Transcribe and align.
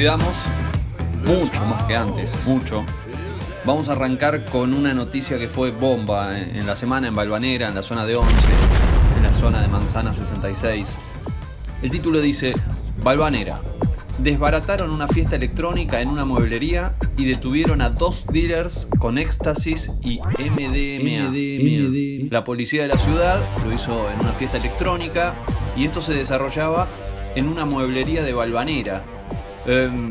cuidamos, 0.00 0.34
mucho 1.26 1.62
más 1.66 1.82
que 1.82 1.94
antes, 1.94 2.34
mucho. 2.46 2.86
Vamos 3.66 3.90
a 3.90 3.92
arrancar 3.92 4.46
con 4.46 4.72
una 4.72 4.94
noticia 4.94 5.38
que 5.38 5.46
fue 5.46 5.72
bomba 5.72 6.38
en, 6.38 6.66
la 6.66 6.74
semana 6.74 7.08
en 7.08 7.14
Balvanera, 7.14 7.68
en 7.68 7.74
la 7.74 7.82
zona 7.82 8.06
de 8.06 8.16
11, 8.16 8.34
en 9.18 9.22
la 9.22 9.30
zona 9.30 9.60
de 9.60 9.68
Manzana 9.68 10.14
66. 10.14 10.96
El 11.82 11.90
título 11.90 12.22
dice, 12.22 12.54
Balvanera, 13.02 13.60
desbarataron 14.20 14.90
una 14.90 15.06
fiesta 15.06 15.36
electrónica 15.36 16.00
en 16.00 16.08
una 16.08 16.24
mueblería 16.24 16.94
y 17.18 17.26
detuvieron 17.26 17.82
a 17.82 17.90
dos 17.90 18.24
dealers 18.26 18.88
con 19.00 19.18
éxtasis 19.18 19.98
y 20.02 20.18
MDMA. 20.20 21.30
La 22.30 22.42
policía 22.42 22.80
de 22.80 22.88
la 22.88 22.96
ciudad 22.96 23.38
lo 23.62 23.70
hizo 23.70 24.10
en 24.10 24.18
una 24.18 24.32
fiesta 24.32 24.56
electrónica 24.56 25.34
y 25.76 25.84
esto 25.84 26.00
se 26.00 26.14
desarrollaba 26.14 26.88
en 27.34 27.48
una 27.48 27.66
mueblería 27.66 28.22
de 28.22 28.32
Balvanera. 28.32 29.04
Em, 29.70 30.10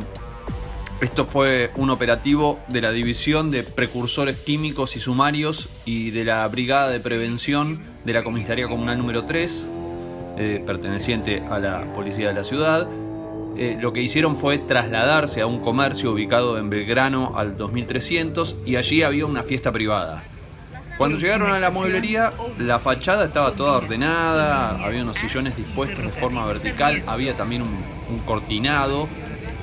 esto 1.01 1.25
fue 1.25 1.71
un 1.75 1.89
operativo 1.89 2.61
de 2.69 2.79
la 2.79 2.93
División 2.93 3.51
de 3.51 3.63
Precursores 3.63 4.37
Químicos 4.37 4.95
y 4.95 5.01
Sumarios 5.01 5.67
y 5.83 6.11
de 6.11 6.23
la 6.23 6.47
Brigada 6.47 6.89
de 6.89 7.01
Prevención 7.01 7.81
de 8.05 8.13
la 8.13 8.23
Comisaría 8.23 8.69
Comunal 8.69 8.97
número 8.97 9.25
3, 9.25 9.67
eh, 10.37 10.63
perteneciente 10.65 11.43
a 11.51 11.59
la 11.59 11.93
Policía 11.93 12.29
de 12.29 12.35
la 12.35 12.45
Ciudad. 12.45 12.87
Eh, 13.57 13.77
lo 13.81 13.91
que 13.91 14.01
hicieron 14.01 14.37
fue 14.37 14.59
trasladarse 14.59 15.41
a 15.41 15.45
un 15.45 15.59
comercio 15.59 16.13
ubicado 16.13 16.57
en 16.57 16.69
Belgrano 16.69 17.33
al 17.35 17.57
2300 17.57 18.55
y 18.65 18.77
allí 18.77 19.03
había 19.03 19.25
una 19.25 19.43
fiesta 19.43 19.73
privada. 19.73 20.23
Cuando 20.97 21.17
llegaron 21.17 21.51
a 21.51 21.59
la 21.59 21.69
mueblería, 21.69 22.31
la 22.57 22.79
fachada 22.79 23.25
estaba 23.25 23.51
toda 23.53 23.77
ordenada, 23.77 24.81
había 24.85 25.03
unos 25.03 25.17
sillones 25.17 25.57
dispuestos 25.57 26.05
de 26.05 26.11
forma 26.11 26.45
vertical, 26.45 27.03
había 27.07 27.35
también 27.35 27.61
un, 27.61 28.19
cortinado 28.25 29.07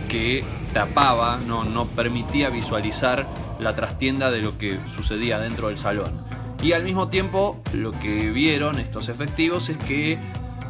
que 0.08 0.44
tapaba, 0.72 1.38
no, 1.46 1.64
no 1.64 1.86
permitía 1.86 2.50
visualizar 2.50 3.26
la 3.58 3.74
trastienda 3.74 4.30
de 4.30 4.40
lo 4.40 4.58
que 4.58 4.78
sucedía 4.94 5.38
dentro 5.38 5.68
del 5.68 5.76
salón. 5.76 6.20
Y 6.62 6.72
al 6.72 6.84
mismo 6.84 7.08
tiempo 7.08 7.60
lo 7.72 7.92
que 7.92 8.30
vieron 8.30 8.78
estos 8.78 9.08
efectivos 9.08 9.68
es 9.68 9.76
que 9.76 10.18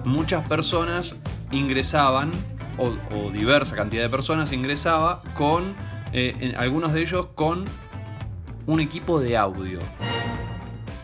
muchas 0.04 0.46
personas 0.48 1.14
ingresaban, 1.52 2.32
o, 2.78 3.30
diversa 3.30 3.74
cantidad 3.74 4.02
de 4.02 4.10
personas 4.10 4.52
ingresaba 4.52 5.22
con, 5.34 5.74
eh, 6.12 6.54
algunos 6.58 6.92
de 6.92 7.00
ellos 7.00 7.28
con 7.34 7.64
un 8.66 8.80
equipo 8.80 9.20
de 9.20 9.36
audio. 9.36 9.78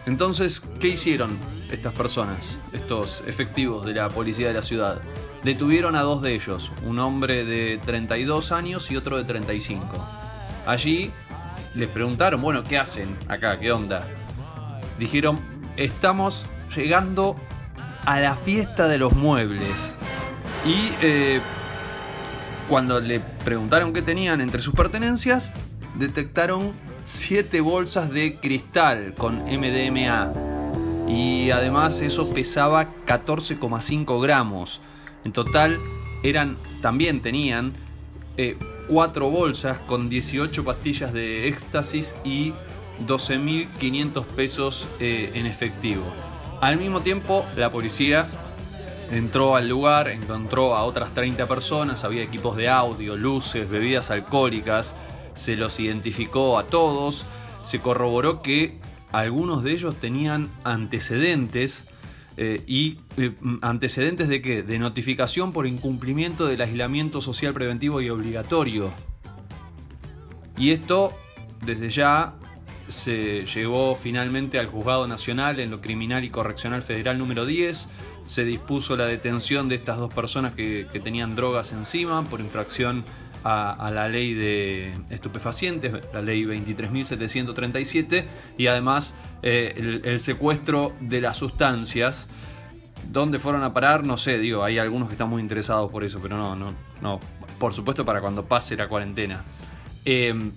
Entonces, 0.04 0.60
¿qué 0.80 0.88
hicieron 0.88 1.38
estas 1.70 1.94
personas, 1.94 2.58
estos 2.72 3.22
efectivos 3.26 3.84
de 3.84 3.94
la 3.94 4.08
policía 4.08 4.48
de 4.48 4.54
la 4.54 4.62
ciudad? 4.62 5.00
Detuvieron 5.44 5.96
a 5.96 6.02
dos 6.02 6.22
de 6.22 6.34
ellos, 6.34 6.70
un 6.84 7.00
hombre 7.00 7.44
de 7.44 7.80
32 7.84 8.52
años 8.52 8.90
y 8.90 8.96
otro 8.96 9.16
de 9.16 9.24
35. 9.24 9.86
Allí 10.66 11.10
les 11.74 11.88
preguntaron, 11.88 12.40
bueno, 12.40 12.62
¿qué 12.62 12.78
hacen 12.78 13.16
acá? 13.26 13.58
¿Qué 13.58 13.72
onda? 13.72 14.06
Dijeron, 15.00 15.40
estamos 15.76 16.46
llegando 16.74 17.36
a 18.04 18.20
la 18.20 18.36
fiesta 18.36 18.86
de 18.86 18.98
los 18.98 19.14
muebles. 19.14 19.94
Y 20.64 20.90
eh, 21.02 21.40
cuando 22.68 23.00
le 23.00 23.18
preguntaron 23.18 23.92
qué 23.92 24.02
tenían 24.02 24.40
entre 24.40 24.62
sus 24.62 24.74
pertenencias, 24.74 25.52
detectaron 25.96 26.72
7 27.04 27.60
bolsas 27.60 28.10
de 28.10 28.36
cristal 28.38 29.14
con 29.14 29.42
MDMA. 29.44 30.32
Y 31.08 31.50
además 31.50 32.00
eso 32.00 32.32
pesaba 32.32 32.86
14,5 33.06 34.22
gramos. 34.22 34.80
En 35.24 35.32
total 35.32 35.78
eran, 36.22 36.56
también 36.80 37.20
tenían 37.20 37.72
4 38.88 39.26
eh, 39.26 39.30
bolsas 39.30 39.78
con 39.80 40.08
18 40.08 40.64
pastillas 40.64 41.12
de 41.12 41.48
éxtasis 41.48 42.16
y 42.24 42.52
12.500 43.06 44.24
pesos 44.24 44.88
eh, 45.00 45.30
en 45.34 45.46
efectivo. 45.46 46.04
Al 46.60 46.76
mismo 46.76 47.00
tiempo, 47.00 47.44
la 47.56 47.70
policía 47.70 48.26
entró 49.10 49.56
al 49.56 49.68
lugar, 49.68 50.08
encontró 50.08 50.74
a 50.74 50.84
otras 50.84 51.12
30 51.12 51.46
personas, 51.46 52.04
había 52.04 52.22
equipos 52.22 52.56
de 52.56 52.68
audio, 52.68 53.16
luces, 53.16 53.68
bebidas 53.68 54.10
alcohólicas, 54.10 54.94
se 55.34 55.56
los 55.56 55.80
identificó 55.80 56.58
a 56.58 56.64
todos, 56.64 57.26
se 57.62 57.80
corroboró 57.80 58.42
que 58.42 58.78
algunos 59.10 59.62
de 59.62 59.72
ellos 59.72 59.96
tenían 59.96 60.50
antecedentes 60.64 61.86
eh, 62.36 62.62
y 62.66 62.98
eh, 63.16 63.34
antecedentes 63.60 64.28
de 64.28 64.40
qué? 64.40 64.62
De 64.62 64.78
notificación 64.78 65.52
por 65.52 65.66
incumplimiento 65.66 66.46
del 66.46 66.60
aislamiento 66.62 67.20
social 67.20 67.52
preventivo 67.52 68.00
y 68.00 68.10
obligatorio. 68.10 68.92
Y 70.56 70.70
esto 70.70 71.12
desde 71.64 71.90
ya 71.90 72.34
se 72.88 73.46
llegó 73.46 73.94
finalmente 73.94 74.58
al 74.58 74.66
Juzgado 74.66 75.06
Nacional 75.06 75.60
en 75.60 75.70
lo 75.70 75.80
Criminal 75.80 76.24
y 76.24 76.30
Correccional 76.30 76.82
Federal 76.82 77.18
número 77.18 77.46
10. 77.46 77.88
Se 78.24 78.44
dispuso 78.44 78.96
la 78.96 79.06
detención 79.06 79.68
de 79.68 79.76
estas 79.76 79.98
dos 79.98 80.12
personas 80.12 80.54
que 80.54 80.86
tenían 81.02 81.34
drogas 81.34 81.72
encima 81.72 82.22
por 82.24 82.40
infracción 82.40 83.04
a, 83.44 83.90
la 83.92 84.08
ley 84.08 84.34
de 84.34 84.94
estupefacientes, 85.10 85.92
la 86.12 86.22
ley 86.22 86.44
23.737, 86.44 88.24
y 88.58 88.66
además 88.66 89.14
eh, 89.42 90.00
el, 90.04 90.18
secuestro 90.18 90.94
de 91.00 91.20
las 91.20 91.36
sustancias. 91.36 92.28
¿Dónde 93.10 93.38
fueron 93.38 93.64
a 93.64 93.74
parar? 93.74 94.04
No 94.04 94.16
sé, 94.16 94.38
digo, 94.38 94.62
hay 94.62 94.78
algunos 94.78 95.08
que 95.08 95.14
están 95.14 95.28
muy 95.28 95.42
interesados 95.42 95.90
por 95.90 96.04
eso, 96.04 96.20
pero 96.22 96.36
no, 96.36 96.54
no, 96.54 96.72
no. 97.00 97.20
Por 97.58 97.74
supuesto 97.74 98.04
para 98.04 98.20
cuando 98.20 98.44
pase 98.44 98.76
la 98.76 98.88
cuarentena. 98.88 99.44
Em, 100.04 100.52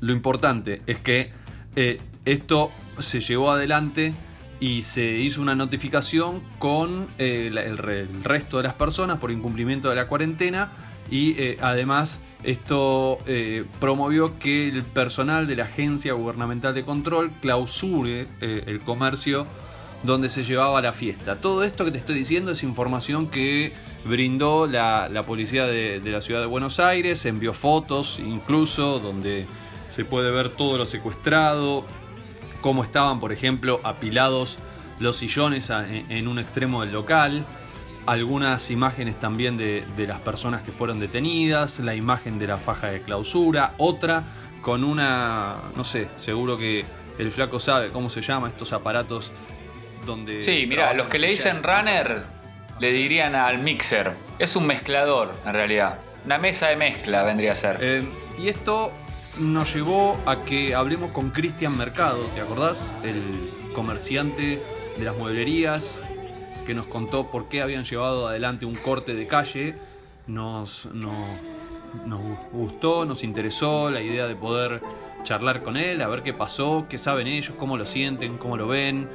lo 0.00 0.12
importante 0.12 0.82
es 0.86 0.98
que 0.98 1.32
eh, 1.76 2.00
esto 2.24 2.70
se 2.98 3.20
llevó 3.20 3.50
adelante 3.50 4.14
y 4.60 4.82
se 4.82 5.12
hizo 5.12 5.40
una 5.40 5.54
notificación 5.54 6.42
con 6.58 7.08
eh, 7.18 7.50
el, 7.52 7.78
resto 8.22 8.58
de 8.58 8.64
las 8.64 8.74
personas 8.74 9.18
por 9.18 9.30
incumplimiento 9.30 9.88
de 9.88 9.94
la 9.96 10.06
cuarentena 10.06 10.70
y 11.10 11.34
eh, 11.38 11.58
además 11.60 12.20
esto 12.44 13.18
eh, 13.26 13.64
promovió 13.80 14.38
que 14.38 14.68
el 14.68 14.84
personal 14.84 15.46
de 15.46 15.56
la 15.56 15.64
Agencia 15.64 16.12
Gubernamental 16.12 16.72
de 16.72 16.84
Control 16.84 17.30
clausure 17.42 18.28
eh, 18.40 18.64
el 18.66 18.80
comercio 18.80 19.46
donde 20.04 20.30
se 20.30 20.44
llevaba 20.44 20.80
la 20.80 20.94
fiesta. 20.94 21.40
Todo 21.40 21.62
esto 21.64 21.84
que 21.84 21.90
te 21.90 21.98
estoy 21.98 22.14
diciendo 22.14 22.52
es 22.52 22.62
información 22.62 23.28
que 23.28 23.72
brindó 24.04 24.66
la, 24.66 25.24
policía 25.26 25.66
de, 25.66 26.00
la 26.02 26.22
ciudad 26.22 26.40
de 26.40 26.46
Buenos 26.46 26.80
Aires, 26.80 27.26
envió 27.26 27.52
fotos 27.52 28.18
incluso 28.18 28.98
donde 28.98 29.46
se 29.88 30.06
puede 30.06 30.30
ver 30.30 30.50
todo 30.50 30.78
lo 30.78 30.86
secuestrado, 30.86 31.84
cómo 32.62 32.82
estaban, 32.82 33.20
por 33.20 33.30
ejemplo, 33.30 33.80
apilados 33.82 34.58
los 35.00 35.16
sillones 35.16 35.70
en 35.70 36.28
un 36.28 36.38
extremo 36.38 36.80
del 36.82 36.92
local 36.92 37.44
algunas 38.06 38.70
imágenes 38.70 39.18
también 39.18 39.56
de, 39.56 39.84
las 40.06 40.20
personas 40.20 40.62
que 40.62 40.72
fueron 40.72 40.98
detenidas, 40.98 41.80
la 41.80 41.94
imagen 41.94 42.38
de 42.38 42.46
la 42.46 42.56
faja 42.56 42.88
de 42.88 43.02
clausura, 43.02 43.74
otra 43.78 44.24
con 44.62 44.84
una, 44.84 45.56
no 45.76 45.84
sé, 45.84 46.08
seguro 46.18 46.58
que 46.58 46.84
el 47.18 47.30
flaco 47.30 47.58
sabe 47.60 47.90
cómo 47.90 48.10
se 48.10 48.20
llama 48.20 48.48
estos 48.48 48.72
aparatos 48.72 49.32
donde... 50.04 50.40
Sí, 50.40 50.66
mira, 50.66 50.92
los 50.94 51.08
que 51.08 51.18
le 51.18 51.28
dicen 51.28 51.62
runner 51.62 52.24
le 52.78 52.92
dirían 52.92 53.34
al 53.34 53.58
mixer. 53.58 54.12
Es 54.38 54.56
un 54.56 54.66
mezclador, 54.66 55.34
en 55.44 55.52
realidad. 55.52 55.98
Una 56.24 56.38
mesa 56.38 56.68
de 56.68 56.76
mezcla 56.76 57.22
vendría 57.22 57.52
a 57.52 57.54
ser. 57.54 57.78
Eh, 57.80 58.02
y 58.38 58.48
esto 58.48 58.92
nos 59.38 59.74
llevó 59.74 60.18
a 60.26 60.44
que 60.44 60.74
hablemos 60.74 61.12
con 61.12 61.30
Cristian 61.30 61.76
Mercado, 61.76 62.24
¿te 62.34 62.40
acordás? 62.40 62.94
El 63.04 63.50
comerciante 63.74 64.62
de 64.98 65.04
las 65.04 65.16
mueblerías, 65.16 66.02
que 66.70 66.74
nos 66.76 66.86
contó 66.86 67.26
por 67.26 67.48
qué 67.48 67.62
habían 67.62 67.82
llevado 67.82 68.28
adelante 68.28 68.64
un 68.64 68.76
corte 68.76 69.12
de 69.12 69.26
calle. 69.26 69.74
Nos, 70.28 70.86
nos, 70.94 71.10
gustó, 72.52 73.04
nos 73.04 73.24
interesó 73.24 73.90
la 73.90 74.00
idea 74.00 74.28
de 74.28 74.36
poder 74.36 74.80
charlar 75.24 75.64
con 75.64 75.76
él, 75.76 76.00
a 76.00 76.06
ver 76.06 76.22
qué 76.22 76.32
pasó, 76.32 76.86
qué 76.88 76.96
saben 76.96 77.26
ellos, 77.26 77.56
cómo 77.58 77.76
lo 77.76 77.84
sienten, 77.84 78.38
cómo 78.38 78.56
lo 78.56 78.68
ven. 78.68 79.08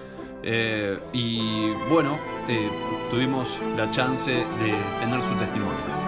Eh, 0.43 0.99
y 1.13 1.71
bueno, 1.89 2.17
eh, 2.49 2.69
tuvimos 3.09 3.47
la 3.77 3.89
chance 3.89 4.31
de 4.33 4.75
tener 4.99 5.21
su 5.21 5.33
testimonio. 5.35 6.04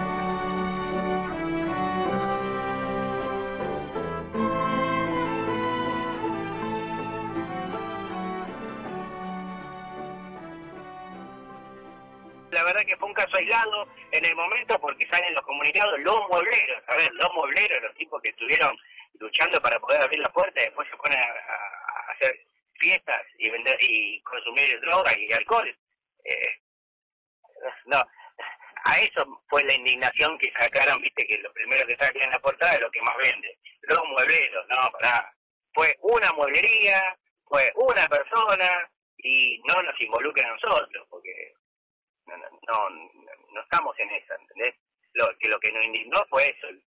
Y 39.18 39.60
no 39.66 39.82
nos 39.82 40.00
involucra 40.00 40.48
a 40.48 40.52
nosotros, 40.52 41.06
porque 41.10 41.52
no, 42.26 42.36
no, 42.36 42.90
no, 43.52 43.60
estamos 43.62 43.98
en 43.98 44.10
esa, 44.10 44.34
¿entendés? 44.34 44.74
Lo 45.14 45.26
que, 45.38 45.48
lo 45.48 45.58
que 45.58 45.72
nos 45.72 45.84
indignó 45.84 46.24
fue 46.28 46.48
eso, 46.48 46.68
el, 46.68 46.82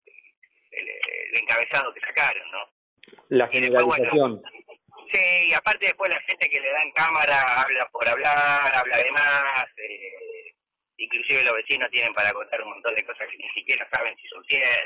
encabezado 1.34 1.93
que 1.94 2.00
sacaron, 2.00 2.50
¿no? 2.50 2.58
La 3.28 3.46
generalización. 3.49 4.43
sí, 5.12 5.49
y 5.49 5.52
aparte 5.52 5.87
después 5.87 6.11
la 6.11 6.20
gente 6.23 6.49
que 6.49 6.61
le 6.61 6.73
dan 6.73 6.90
cámara 6.93 7.62
habla 7.62 7.88
por 7.90 8.08
hablar, 8.08 8.75
habla 8.75 8.96
de 8.96 9.12
más, 9.12 9.67
eh, 9.76 10.55
inclusive 10.96 11.44
los 11.44 11.55
vecinos 11.55 11.90
tienen 11.90 12.12
para 12.14 12.32
contar 12.32 12.61
un 12.62 12.70
montón 12.70 12.94
de 12.94 13.05
cosas 13.05 13.29
que 13.31 13.37
ni 13.37 13.49
siquiera 13.50 13.88
saben 13.93 14.17
si 14.17 14.26
son 14.29 14.44
ciertas, 14.44 14.82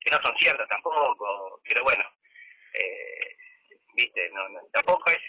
que 0.00 0.10
no 0.10 0.18
son 0.22 0.36
ciertas 0.36 0.68
tampoco, 0.68 1.60
pero 1.64 1.84
bueno, 1.84 2.04
eh, 2.74 3.31
viste, 4.02 4.30
no, 4.30 4.42
tampoco 4.72 5.10
es 5.10 5.20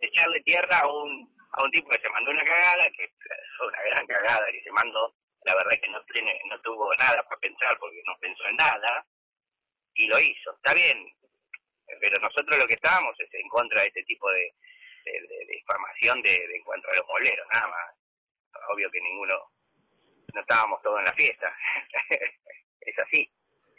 echarle 0.00 0.40
tierra 0.42 0.80
a 0.80 0.88
un, 0.88 1.28
a 1.52 1.62
un 1.62 1.70
tipo 1.70 1.88
que 1.90 2.00
se 2.00 2.10
mandó 2.10 2.30
una 2.30 2.44
cagada, 2.44 2.88
que 2.90 3.10
fue 3.56 3.68
una 3.68 3.82
gran 3.82 4.06
cagada 4.06 4.46
que 4.50 4.62
se 4.62 4.70
mandó, 4.72 5.14
la 5.44 5.54
verdad 5.54 5.74
es 5.74 5.80
que 5.80 5.90
no 5.90 6.02
tiene, 6.12 6.40
no 6.48 6.60
tuvo 6.60 6.92
nada 6.94 7.22
para 7.22 7.40
pensar 7.40 7.78
porque 7.78 8.02
no 8.06 8.16
pensó 8.20 8.44
en 8.46 8.56
nada, 8.56 9.06
y 9.94 10.08
lo 10.08 10.18
hizo, 10.18 10.54
está 10.56 10.74
bien, 10.74 11.06
pero 12.00 12.18
nosotros 12.18 12.58
lo 12.58 12.66
que 12.66 12.74
estábamos 12.74 13.14
es 13.20 13.32
en 13.32 13.48
contra 13.48 13.80
de 13.80 13.88
este 13.88 14.02
tipo 14.04 14.30
de, 14.30 14.52
de, 15.04 15.46
difamación 15.48 16.20
de, 16.22 16.30
de, 16.30 16.56
en 16.56 16.64
cuanto 16.64 16.88
a 16.90 16.96
los 16.96 17.06
moleros, 17.06 17.46
nada 17.54 17.68
más. 17.68 17.94
Obvio 18.74 18.90
que 18.90 19.00
ninguno 19.00 19.34
no 20.34 20.40
estábamos 20.40 20.82
todos 20.82 20.98
en 20.98 21.04
la 21.04 21.12
fiesta. 21.12 21.54
es 22.80 22.98
así. 22.98 23.30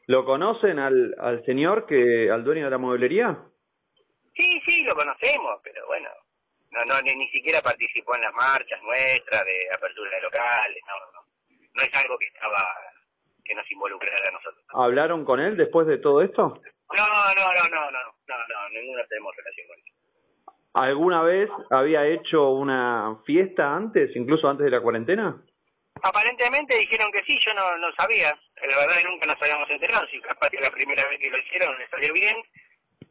¿Lo 0.05 0.23
conocen 0.23 0.79
al, 0.79 1.15
al 1.19 1.44
señor, 1.45 1.85
que 1.85 2.31
al 2.31 2.44
dueño 2.44 2.65
de 2.65 2.71
la 2.71 2.77
mueblería? 2.77 3.38
Sí, 4.38 4.62
sí, 4.68 4.84
lo 4.84 4.95
conocemos, 4.95 5.60
pero 5.63 5.86
bueno, 5.88 6.10
no, 6.72 6.86
no 6.86 7.01
ni, 7.01 7.28
siquiera 7.30 7.62
participó 7.62 8.16
en 8.16 8.22
las 8.22 8.34
marchas 8.34 8.81
nuestras 8.84 9.44
de 9.45 9.68
apertura 9.74 10.12
de 10.12 10.22
locales, 10.22 10.84
no, 10.86 10.94
no, 11.13 11.25
no 11.74 11.81
es 11.84 11.95
algo 11.95 12.18
que 12.19 12.28
estaba 12.28 12.63
que 13.44 13.56
nos 13.56 13.72
involucrara 13.72 14.28
a 14.28 14.31
nosotros. 14.31 14.63
¿Hablaron 14.74 15.25
con 15.25 15.39
él 15.39 15.56
después 15.56 15.88
de 15.88 15.98
todo 15.98 16.22
esto? 16.22 16.62
No, 16.95 17.07
no, 17.07 17.34
no, 17.36 17.54
no, 17.54 17.69
no, 17.69 17.92
no, 17.92 18.38
no, 18.38 18.69
ninguna 18.69 19.04
tenemos 19.07 19.36
relación 19.36 19.68
con 19.68 19.78
él. 19.78 19.84
¿Alguna 20.74 21.24
vez 21.24 21.50
había 21.72 22.06
hecho 22.06 22.50
una 22.51 23.18
fiesta 23.25 23.74
antes, 23.74 24.16
incluso 24.16 24.48
antes 24.48 24.66
de 24.66 24.72
la 24.72 24.81
cuarentena? 24.81 25.42
Aparentemente 26.04 26.78
dijeron 26.78 27.12
que 27.12 27.24
sí, 27.24 27.40
yo 27.44 27.54
no, 27.56 27.78
no 27.78 27.92
sabía. 27.94 28.38
La 28.69 28.78
verdad 28.78 28.98
que 28.98 29.10
nunca 29.10 29.25
nos 29.25 29.42
habíamos 29.42 29.69
enterado. 29.72 30.06
Si 30.12 30.22
capaz 30.22 30.50
que 30.50 30.62
la 30.62 30.69
primera 30.69 31.04
vez 31.10 31.19
que 31.19 31.31
lo 31.31 31.38
hicieron 31.40 31.78
le 31.80 31.90
salió 31.90 32.13
bien 32.13 32.36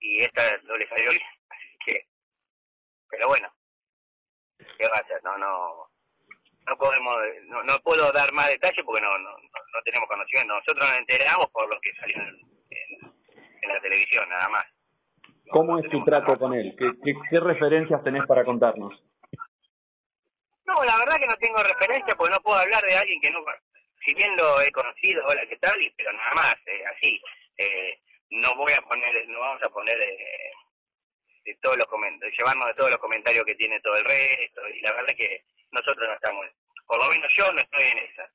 y 0.00 0.22
esta 0.22 0.42
no 0.64 0.74
le 0.76 0.88
salió 0.88 1.10
bien. 1.10 1.22
Así 1.50 1.78
que, 1.84 2.06
pero 3.10 3.28
bueno, 3.28 3.48
¿qué 4.58 4.88
va 4.88 4.96
a 4.96 5.00
hacer? 5.00 5.22
No, 5.22 5.36
no, 5.38 5.88
no 6.66 6.76
podemos, 6.76 7.14
no, 7.44 7.62
no 7.62 7.78
puedo 7.80 8.10
dar 8.12 8.32
más 8.32 8.48
detalles 8.48 8.82
porque 8.84 9.02
no, 9.02 9.10
no, 9.18 9.30
no 9.30 9.82
tenemos 9.84 10.08
conocimiento. 10.08 10.54
Nosotros 10.54 10.88
nos 10.88 10.98
enteramos 10.98 11.46
por 11.50 11.68
lo 11.68 11.80
que 11.80 11.94
salió 11.94 12.16
en, 12.16 12.38
en, 13.62 13.68
la 13.68 13.80
televisión, 13.80 14.28
nada 14.28 14.48
más. 14.48 14.64
¿Cómo 15.50 15.78
es 15.78 15.88
tu 15.90 16.04
trato 16.04 16.38
con 16.38 16.54
él? 16.54 16.74
¿Qué, 16.78 16.90
¿Qué, 17.04 17.14
qué, 17.30 17.40
referencias 17.40 18.02
tenés 18.02 18.24
para 18.26 18.44
contarnos? 18.44 18.94
No, 20.64 20.84
la 20.84 20.98
verdad 20.98 21.18
que 21.20 21.26
no 21.28 21.36
tengo 21.36 21.62
referencia 21.62 22.16
porque 22.16 22.34
no 22.34 22.40
puedo 22.40 22.58
hablar 22.58 22.82
de 22.82 22.96
alguien 22.96 23.20
que 23.20 23.30
no, 23.30 23.38
si 24.06 24.14
bien 24.14 24.36
lo 24.36 24.60
he 24.60 24.70
conocido, 24.72 25.24
hola, 25.26 25.46
¿qué 25.48 25.56
tal? 25.56 25.80
Y, 25.82 25.90
pero 25.90 26.12
nada 26.12 26.34
más, 26.34 26.54
eh, 26.66 26.84
así. 26.94 27.20
Eh, 27.58 27.98
no 28.30 28.54
voy 28.56 28.72
a 28.72 28.82
poner, 28.82 29.28
no 29.28 29.40
vamos 29.40 29.62
a 29.62 29.70
poner 29.70 30.00
eh, 30.00 30.50
de 31.44 31.54
todos 31.62 31.76
los 31.76 31.86
comentarios, 31.86 32.36
llevarnos 32.38 32.66
de 32.68 32.74
todos 32.74 32.90
los 32.90 32.98
comentarios 32.98 33.44
que 33.44 33.54
tiene 33.54 33.80
todo 33.80 33.96
el 33.96 34.04
resto. 34.04 34.68
Y 34.68 34.80
la 34.80 34.92
verdad 34.92 35.14
que 35.16 35.44
nosotros 35.70 36.06
no 36.06 36.14
estamos, 36.14 36.46
por 36.86 36.98
lo 37.02 37.10
menos 37.10 37.32
yo 37.36 37.52
no 37.52 37.60
estoy 37.60 37.84
en 37.84 37.98
esa. 37.98 38.30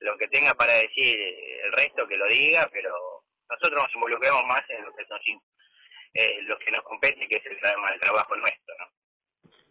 Lo 0.00 0.16
que 0.16 0.28
tenga 0.28 0.54
para 0.54 0.74
decir 0.74 1.18
el 1.64 1.72
resto 1.72 2.06
que 2.06 2.16
lo 2.16 2.26
diga, 2.26 2.68
pero 2.72 2.94
nosotros 3.50 3.82
nos 3.82 3.94
involucramos 3.94 4.44
más 4.44 4.62
en 4.68 4.84
lo 4.84 4.94
que 4.94 5.04
nos, 5.06 5.20
eh, 6.14 6.40
que 6.64 6.70
nos 6.70 6.82
compete, 6.82 7.28
que 7.28 7.36
es 7.36 7.46
el, 7.46 7.58
el 7.92 8.00
trabajo 8.00 8.36
nuestro, 8.36 8.74
¿no? 8.78 8.97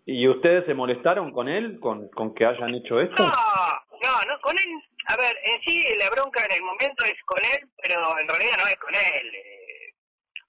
¿Y 0.09 0.25
ustedes 0.25 0.65
se 0.65 0.73
molestaron 0.73 1.33
con 1.33 1.49
él, 1.49 1.81
con, 1.81 2.07
con 2.11 2.33
que 2.33 2.45
hayan 2.45 2.73
hecho 2.75 3.01
esto? 3.01 3.21
No, 3.21 3.29
no, 4.01 4.23
no, 4.25 4.39
con 4.39 4.57
él, 4.57 4.81
a 5.07 5.17
ver, 5.17 5.37
en 5.43 5.61
sí 5.63 5.83
la 5.99 6.09
bronca 6.09 6.45
en 6.45 6.53
el 6.53 6.61
momento 6.63 7.03
es 7.03 7.21
con 7.25 7.43
él, 7.43 7.67
pero 7.83 7.99
en 8.17 8.25
realidad 8.25 8.55
no 8.57 8.67
es 8.67 8.77
con 8.77 8.95
él, 8.95 9.35
eh, 9.35 9.93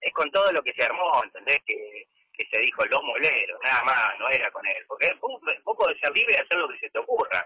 es 0.01 0.13
con 0.13 0.31
todo 0.31 0.53
lo 0.53 0.63
que 0.63 0.73
se 0.75 0.85
armó, 0.85 1.25
¿entendés? 1.25 1.59
Que, 1.67 2.07
que 2.35 2.47
se 2.53 2.61
dijo 2.61 2.85
los 2.87 3.03
moleros, 3.03 3.59
nada 3.65 3.83
más, 3.83 4.11
no 4.21 4.29
era 4.29 4.49
con 4.53 4.65
él, 4.65 4.85
porque 4.87 5.13
vos, 5.21 5.41
vos 5.65 5.77
podés 5.77 5.99
ser 5.99 6.15
libre 6.15 6.35
de 6.35 6.41
hacer 6.41 6.57
lo 6.57 6.69
que 6.69 6.79
se 6.79 6.91
te 6.91 6.99
ocurra, 7.01 7.45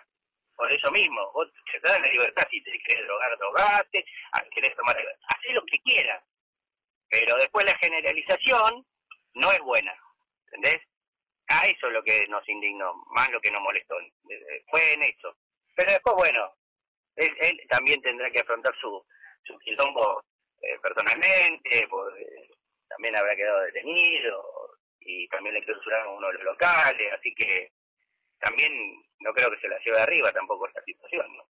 por 0.55 0.70
eso 0.70 0.91
mismo, 0.91 1.32
vos 1.32 1.49
te 1.73 1.81
das 1.81 1.99
la 1.99 2.09
libertad, 2.09 2.47
si 2.50 2.62
te 2.62 2.79
querés 2.88 3.06
drogar, 3.06 3.38
drogate, 3.38 4.05
ah, 4.32 4.44
querés 4.55 4.76
tomar, 4.76 4.99
hacé 4.99 5.53
lo 5.55 5.64
que 5.64 5.81
quieras, 5.81 6.23
pero 7.09 7.37
después 7.37 7.64
la 7.64 7.79
generalización 7.79 8.85
no 9.32 9.50
es 9.50 9.61
buena, 9.61 9.94
¿entendés? 10.44 10.82
A 11.48 11.66
eso 11.66 11.86
es 11.86 11.92
lo 11.92 12.02
que 12.02 12.26
nos 12.28 12.46
indignó, 12.48 12.94
más 13.10 13.30
lo 13.30 13.40
que 13.40 13.50
nos 13.50 13.62
molestó. 13.62 13.96
Fue 14.70 14.92
en 14.94 15.02
eso. 15.02 15.36
Pero 15.74 15.92
después, 15.92 16.16
bueno, 16.16 16.54
él, 17.16 17.34
él 17.40 17.60
también 17.68 18.00
tendrá 18.02 18.30
que 18.30 18.40
afrontar 18.40 18.74
su, 18.80 19.04
su 19.44 19.58
quilombo 19.58 20.22
eh, 20.62 20.78
personalmente, 20.80 21.86
porque 21.90 22.50
también 22.88 23.16
habrá 23.16 23.34
quedado 23.34 23.61
detenido 23.62 24.42
y 25.00 25.28
también 25.28 25.54
le 25.54 25.64
clausuraron 25.64 26.16
uno 26.16 26.28
de 26.28 26.34
los 26.34 26.44
locales, 26.44 27.12
así 27.18 27.34
que 27.34 27.72
también 28.38 28.72
no 29.20 29.32
creo 29.32 29.50
que 29.50 29.58
se 29.58 29.68
la 29.68 29.78
lleve 29.78 29.96
de 29.96 30.02
arriba 30.02 30.32
tampoco 30.32 30.66
esta 30.66 30.82
situación, 30.82 31.26
¿no? 31.37 31.44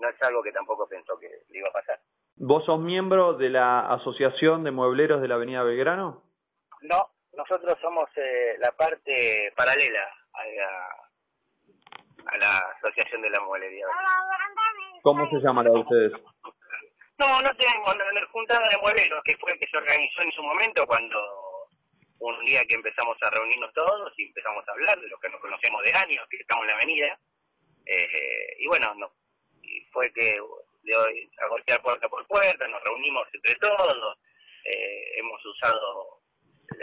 No 0.00 0.08
es 0.08 0.22
algo 0.22 0.42
que 0.42 0.52
tampoco 0.52 0.88
pensó 0.88 1.18
que 1.18 1.28
le 1.48 1.58
iba 1.58 1.68
a 1.68 1.72
pasar. 1.72 2.00
¿Vos 2.36 2.64
sos 2.64 2.80
miembro 2.80 3.34
de 3.34 3.48
la 3.48 3.92
Asociación 3.94 4.64
de 4.64 4.72
Muebleros 4.72 5.22
de 5.22 5.28
la 5.28 5.36
Avenida 5.36 5.62
Belgrano? 5.62 6.24
No, 6.82 7.13
nosotros 7.36 7.78
somos 7.80 8.08
eh, 8.16 8.56
la 8.58 8.72
parte 8.72 9.52
paralela 9.56 10.08
a 10.32 10.46
la, 10.46 10.88
a 12.26 12.36
la 12.38 12.58
Asociación 12.78 13.22
de 13.22 13.30
la 13.30 13.40
Mueblería. 13.40 13.86
¿Cómo 15.02 15.28
se 15.30 15.36
llama 15.36 15.62
la 15.62 15.70
de 15.70 15.78
ustedes? 15.78 16.12
No, 17.18 17.42
no 17.42 17.56
tenemos 17.56 17.96
la 17.96 18.26
juntada 18.32 18.68
de 18.68 18.78
muebleros, 18.78 19.22
que 19.24 19.36
fue 19.36 19.52
el 19.52 19.58
que 19.58 19.68
se 19.70 19.76
organizó 19.76 20.22
en 20.22 20.32
su 20.32 20.42
momento 20.42 20.86
cuando 20.86 21.18
un 22.18 22.44
día 22.44 22.64
que 22.64 22.74
empezamos 22.74 23.16
a 23.22 23.30
reunirnos 23.30 23.72
todos 23.72 24.12
y 24.16 24.24
empezamos 24.24 24.66
a 24.66 24.72
hablar 24.72 24.98
de 24.98 25.08
lo 25.08 25.18
que 25.18 25.28
nos 25.28 25.40
conocemos 25.40 25.82
de 25.82 25.92
años, 25.92 26.26
que 26.28 26.38
estamos 26.38 26.64
en 26.64 26.68
la 26.68 26.76
avenida. 26.76 27.18
Eh, 27.86 28.56
y 28.58 28.66
bueno, 28.66 28.94
no, 28.94 29.12
y 29.62 29.84
fue 29.92 30.10
que 30.12 30.40
de 30.82 30.96
hoy 30.96 31.30
a 31.38 31.48
golpear 31.48 31.82
puerta 31.82 32.08
por 32.08 32.26
puerta, 32.26 32.66
nos 32.68 32.82
reunimos 32.82 33.26
entre 33.32 33.54
todos, 33.56 34.18
eh, 34.64 35.18
hemos 35.18 35.44
usado 35.44 36.23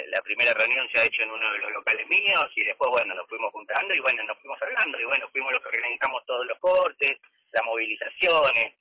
la 0.08 0.22
primera 0.22 0.54
reunión 0.54 0.88
se 0.92 1.00
ha 1.00 1.06
hecho 1.06 1.24
en 1.24 1.32
uno 1.32 1.52
de 1.52 1.60
los 1.60 1.72
locales 1.72 2.08
míos 2.08 2.48
y 2.56 2.64
después, 2.64 2.90
bueno, 2.92 3.14
nos 3.16 3.28
fuimos 3.28 3.52
juntando 3.52 3.94
y 3.94 4.00
bueno, 4.00 4.24
nos 4.24 4.38
fuimos 4.40 4.62
hablando 4.62 5.00
y 5.00 5.06
bueno, 5.06 5.30
fuimos 5.32 5.54
los 5.54 5.62
que 5.62 5.70
organizamos 5.70 6.26
todos 6.26 6.46
los 6.46 6.60
cortes, 6.60 7.18
las 7.52 7.64
movilizaciones. 7.66 8.74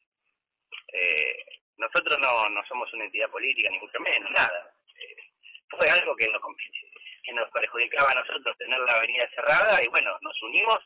Eh, 0.93 1.45
nosotros 1.77 2.19
no, 2.19 2.49
no 2.51 2.63
somos 2.67 2.93
una 2.93 3.05
entidad 3.05 3.31
política, 3.31 3.71
ni 3.71 3.79
mucho 3.79 3.99
menos, 4.01 4.31
nada. 4.33 4.75
Eh, 4.95 5.17
fue 5.71 5.89
algo 5.89 6.15
que 6.17 6.29
nos, 6.29 6.43
que 7.23 7.33
nos 7.33 7.51
perjudicaba 7.51 8.11
a 8.11 8.15
nosotros 8.15 8.57
tener 8.59 8.79
la 8.81 8.93
avenida 8.93 9.29
cerrada 9.35 9.83
y 9.83 9.89
bueno, 9.89 10.17
nos 10.21 10.43
unimos 10.43 10.79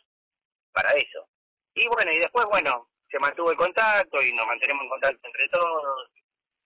para 0.73 0.92
eso. 0.92 1.28
Y 1.75 1.87
bueno, 1.88 2.12
y 2.12 2.18
después, 2.18 2.47
bueno, 2.47 2.88
se 3.11 3.18
mantuvo 3.18 3.50
el 3.50 3.56
contacto 3.56 4.23
y 4.23 4.33
nos 4.33 4.47
mantenemos 4.47 4.85
en 4.85 4.88
contacto 4.90 5.26
entre 5.26 5.49
todos 5.49 6.11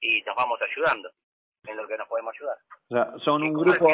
y 0.00 0.20
nos 0.22 0.36
vamos 0.36 0.60
ayudando 0.62 1.10
en 1.66 1.76
lo 1.76 1.86
que 1.86 1.96
nos 1.96 2.08
podemos 2.08 2.34
ayudar. 2.34 2.56
O 2.88 2.94
sea, 2.94 3.24
son 3.24 3.42
un 3.42 3.54
grupo 3.54 3.86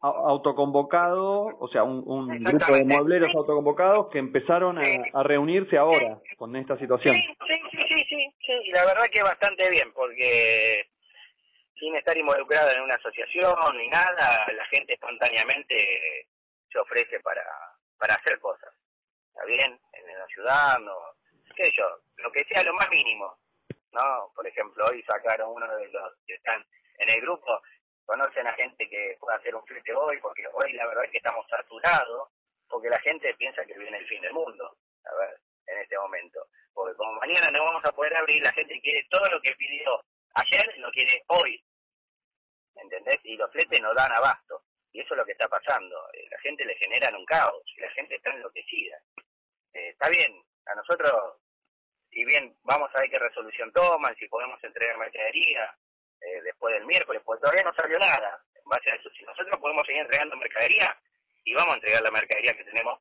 autoconvocado, 0.00 1.56
o 1.58 1.68
sea, 1.68 1.82
un, 1.82 2.04
un 2.06 2.28
grupo 2.44 2.72
de 2.72 2.84
muebleros 2.84 3.34
autoconvocados 3.34 4.08
que 4.10 4.18
empezaron 4.18 4.78
a, 4.78 4.82
a 5.12 5.22
reunirse 5.22 5.76
ahora 5.76 6.20
con 6.36 6.54
esta 6.56 6.78
situación. 6.78 7.14
Sí, 7.16 7.22
sí, 7.48 7.60
sí, 7.70 8.04
sí, 8.08 8.34
sí, 8.40 8.52
y 8.64 8.70
la 8.70 8.84
verdad 8.84 9.06
que 9.10 9.22
bastante 9.22 9.68
bien, 9.70 9.92
porque 9.92 10.88
sin 11.78 11.96
estar 11.96 12.16
involucrada 12.16 12.72
en 12.74 12.82
una 12.82 12.94
asociación 12.94 13.54
ni 13.76 13.88
nada, 13.88 14.46
la 14.52 14.64
gente 14.66 14.94
espontáneamente 14.94 16.26
se 16.70 16.78
ofrece 16.78 17.20
para, 17.20 17.42
para 17.98 18.14
hacer 18.14 18.38
cosas. 18.40 18.72
¿Está 19.28 19.44
bien? 19.46 19.80
En 19.92 20.22
ayudarnos, 20.22 20.96
qué 21.56 21.64
sé 21.64 21.72
yo, 21.76 21.84
lo 22.16 22.30
que 22.32 22.44
sea 22.44 22.62
lo 22.62 22.74
más 22.74 22.88
mínimo. 22.90 23.36
¿no? 23.92 24.30
Por 24.34 24.46
ejemplo, 24.46 24.84
hoy 24.90 25.02
sacaron 25.02 25.50
uno 25.54 25.66
de 25.76 25.88
los 25.88 26.12
que 26.26 26.34
están 26.34 26.64
en 26.98 27.08
el 27.08 27.20
grupo 27.20 27.60
conocen 28.08 28.46
a 28.46 28.54
gente 28.54 28.88
que 28.88 29.16
pueda 29.20 29.36
hacer 29.36 29.54
un 29.54 29.64
flete 29.66 29.94
hoy, 29.94 30.18
porque 30.20 30.42
hoy 30.52 30.72
la 30.72 30.86
verdad 30.86 31.04
es 31.04 31.10
que 31.10 31.18
estamos 31.18 31.46
saturados, 31.46 32.30
porque 32.66 32.88
la 32.88 32.98
gente 33.00 33.34
piensa 33.34 33.64
que 33.66 33.78
viene 33.78 33.98
el 33.98 34.08
fin 34.08 34.22
del 34.22 34.32
mundo, 34.32 34.78
a 35.04 35.14
ver, 35.16 35.40
en 35.66 35.78
este 35.78 35.98
momento. 35.98 36.46
porque 36.72 36.96
como 36.96 37.12
mañana 37.14 37.50
no 37.50 37.64
vamos 37.64 37.84
a 37.84 37.92
poder 37.92 38.16
abrir, 38.16 38.42
la 38.42 38.52
gente 38.52 38.80
quiere 38.80 39.06
todo 39.10 39.28
lo 39.28 39.40
que 39.42 39.54
pidió 39.56 40.02
ayer, 40.34 40.78
lo 40.78 40.90
quiere 40.90 41.22
hoy. 41.28 41.62
¿Entendés? 42.76 43.18
Y 43.24 43.36
los 43.36 43.50
fletes 43.50 43.80
no 43.80 43.92
dan 43.92 44.12
abasto. 44.12 44.62
Y 44.92 45.00
eso 45.00 45.14
es 45.14 45.18
lo 45.18 45.26
que 45.26 45.32
está 45.32 45.48
pasando. 45.48 45.96
Eh, 46.14 46.26
la 46.30 46.38
gente 46.38 46.64
le 46.64 46.76
generan 46.76 47.14
un 47.16 47.26
caos 47.26 47.62
y 47.76 47.80
la 47.80 47.90
gente 47.90 48.14
está 48.14 48.30
enloquecida. 48.30 48.96
Eh, 49.74 49.88
está 49.90 50.08
bien, 50.08 50.42
a 50.66 50.74
nosotros, 50.76 51.42
si 52.10 52.24
bien 52.24 52.56
vamos 52.62 52.90
a 52.94 53.00
ver 53.00 53.10
qué 53.10 53.18
resolución 53.18 53.72
toman, 53.72 54.14
si 54.16 54.28
podemos 54.28 54.62
entregar 54.62 54.96
mercadería 54.96 55.76
eh, 56.20 56.42
después 56.42 56.74
del 56.74 56.86
miércoles, 56.86 57.22
pues 57.24 57.40
todavía 57.40 57.62
no 57.62 57.72
salió 57.74 57.98
nada 57.98 58.42
en 58.54 58.64
base 58.64 58.90
a 58.90 58.96
eso. 58.96 59.10
Si 59.10 59.24
nosotros 59.24 59.58
podemos 59.60 59.86
seguir 59.86 60.02
entregando 60.02 60.36
mercadería, 60.36 60.96
y 61.44 61.54
vamos 61.54 61.72
a 61.72 61.76
entregar 61.76 62.02
la 62.02 62.10
mercadería 62.10 62.52
que 62.52 62.64
tenemos 62.64 62.98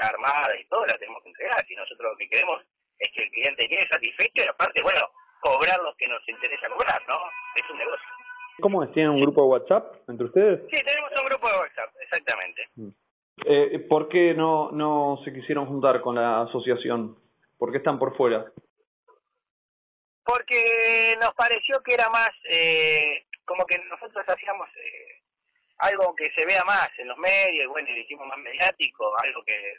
ya 0.00 0.08
armada 0.08 0.56
y 0.58 0.64
todo, 0.66 0.86
la 0.86 0.98
tenemos 0.98 1.22
que 1.22 1.28
entregar. 1.28 1.64
Si 1.66 1.74
nosotros 1.74 2.12
lo 2.12 2.16
que 2.16 2.28
queremos 2.28 2.62
es 2.98 3.10
que 3.12 3.24
el 3.24 3.30
cliente 3.30 3.68
quede 3.68 3.86
satisfecho 3.88 4.44
y 4.44 4.48
aparte, 4.48 4.82
bueno, 4.82 5.00
cobrar 5.40 5.78
los 5.80 5.94
que 5.96 6.08
nos 6.08 6.26
interesa 6.28 6.68
cobrar, 6.68 7.02
¿no? 7.08 7.16
Es 7.56 7.70
un 7.70 7.78
negocio. 7.78 8.08
¿Cómo 8.60 8.82
es? 8.82 8.92
¿Tienen 8.92 9.12
un 9.12 9.20
grupo 9.20 9.42
de 9.42 9.48
WhatsApp 9.48 10.08
entre 10.08 10.26
ustedes? 10.26 10.60
Sí, 10.70 10.82
tenemos 10.84 11.10
un 11.20 11.26
grupo 11.26 11.48
de 11.48 11.58
WhatsApp, 11.58 11.90
exactamente. 12.00 12.62
Mm. 12.76 12.88
Eh, 13.46 13.78
¿Por 13.88 14.08
qué 14.08 14.32
no, 14.32 14.70
no 14.70 15.20
se 15.24 15.32
quisieron 15.32 15.66
juntar 15.66 16.00
con 16.00 16.14
la 16.14 16.42
asociación? 16.42 17.18
¿Por 17.58 17.72
qué 17.72 17.78
están 17.78 17.98
por 17.98 18.16
fuera? 18.16 18.46
Porque 20.24 21.16
nos 21.20 21.34
pareció 21.34 21.82
que 21.82 21.94
era 21.94 22.08
más, 22.08 22.30
eh, 22.48 23.26
como 23.44 23.66
que 23.66 23.78
nosotros 23.78 24.24
hacíamos 24.26 24.68
eh, 24.76 25.22
algo 25.78 26.14
que 26.14 26.32
se 26.34 26.46
vea 26.46 26.64
más 26.64 26.90
en 26.98 27.08
los 27.08 27.18
medios, 27.18 27.68
bueno, 27.68 27.88
y 27.90 28.00
hicimos 28.00 28.26
más 28.26 28.38
mediático, 28.38 29.12
algo 29.22 29.44
que 29.44 29.78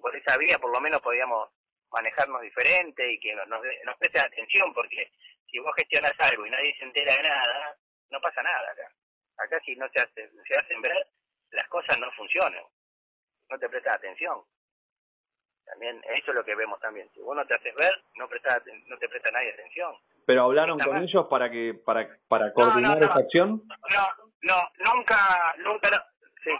por 0.00 0.14
esa 0.14 0.36
vía 0.36 0.58
por 0.58 0.70
lo 0.70 0.80
menos 0.80 1.00
podíamos 1.00 1.48
manejarnos 1.90 2.42
diferente 2.42 3.12
y 3.12 3.18
que 3.18 3.34
nos, 3.34 3.48
nos, 3.48 3.96
preste 3.98 4.20
atención, 4.20 4.72
porque 4.74 5.10
si 5.50 5.58
vos 5.58 5.74
gestionas 5.76 6.12
algo 6.18 6.46
y 6.46 6.50
nadie 6.50 6.76
se 6.76 6.84
entera 6.84 7.16
de 7.16 7.22
nada, 7.22 7.76
no 8.10 8.20
pasa 8.20 8.42
nada 8.42 8.70
acá. 8.70 8.92
Acá 9.38 9.60
si 9.64 9.74
no 9.76 9.88
se, 9.88 10.00
hace, 10.00 10.30
se 10.46 10.56
hacen 10.56 10.82
ver, 10.82 11.06
las 11.50 11.68
cosas 11.68 11.98
no 11.98 12.10
funcionan. 12.12 12.62
No 13.48 13.58
te 13.58 13.68
prestas 13.68 13.96
atención. 13.96 14.42
También 15.66 16.00
eso 16.16 16.30
es 16.30 16.34
lo 16.34 16.44
que 16.44 16.54
vemos 16.54 16.78
también. 16.80 17.08
Si 17.14 17.20
vos 17.20 17.34
no 17.34 17.44
te 17.46 17.54
haces 17.54 17.74
ver, 17.74 17.92
no, 18.16 18.28
presta, 18.28 18.62
no 18.86 18.98
te 18.98 19.08
presta 19.08 19.30
nadie 19.30 19.52
atención. 19.52 19.94
¿Pero 20.26 20.44
hablaron 20.44 20.78
con 20.78 20.96
ellos 20.96 21.26
para 21.28 21.50
que 21.50 21.74
para 21.74 22.08
para 22.28 22.52
coordinar 22.52 23.02
esa 23.02 23.14
acción? 23.14 23.62
No, 23.68 24.08
no, 24.42 24.94
nunca, 24.94 25.54
nunca, 25.58 26.06
sí, 26.42 26.50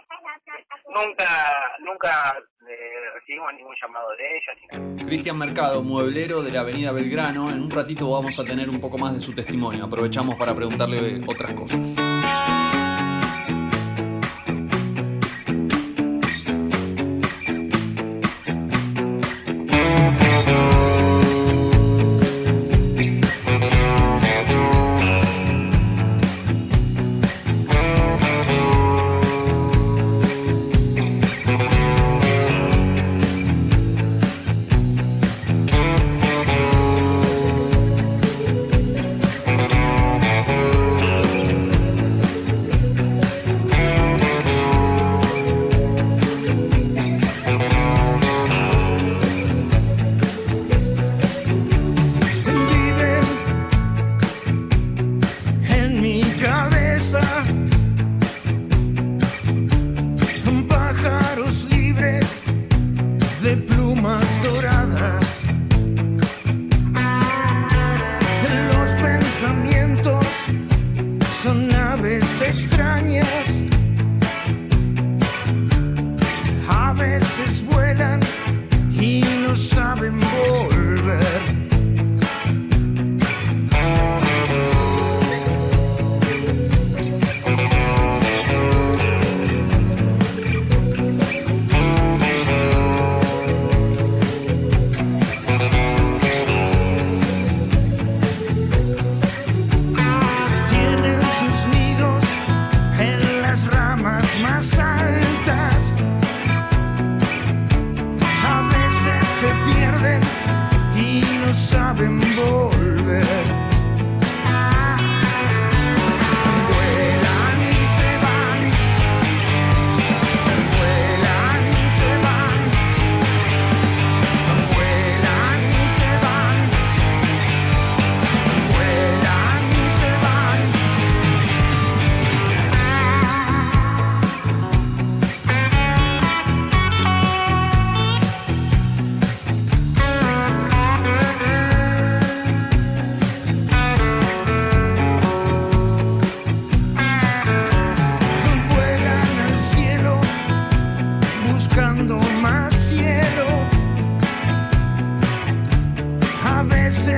nunca, 0.93 1.77
nunca 1.79 2.37
eh, 2.67 3.09
recibimos 3.13 3.53
ningún 3.53 3.75
llamado 3.81 4.09
de 4.15 4.37
ella. 4.37 5.05
Cristian 5.05 5.37
Mercado, 5.37 5.83
mueblero 5.83 6.41
de 6.41 6.51
la 6.51 6.61
Avenida 6.61 6.91
Belgrano. 6.91 7.51
En 7.51 7.61
un 7.61 7.71
ratito 7.71 8.09
vamos 8.09 8.39
a 8.39 8.43
tener 8.43 8.69
un 8.69 8.79
poco 8.79 8.97
más 8.97 9.13
de 9.13 9.21
su 9.21 9.33
testimonio. 9.33 9.85
Aprovechamos 9.85 10.35
para 10.35 10.55
preguntarle 10.55 11.21
otras 11.27 11.53
cosas. 11.53 11.95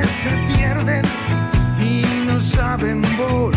se 0.08 0.30
pierden 0.54 1.04
y 1.80 2.04
no 2.26 2.40
saben 2.40 3.02
volar. 3.18 3.57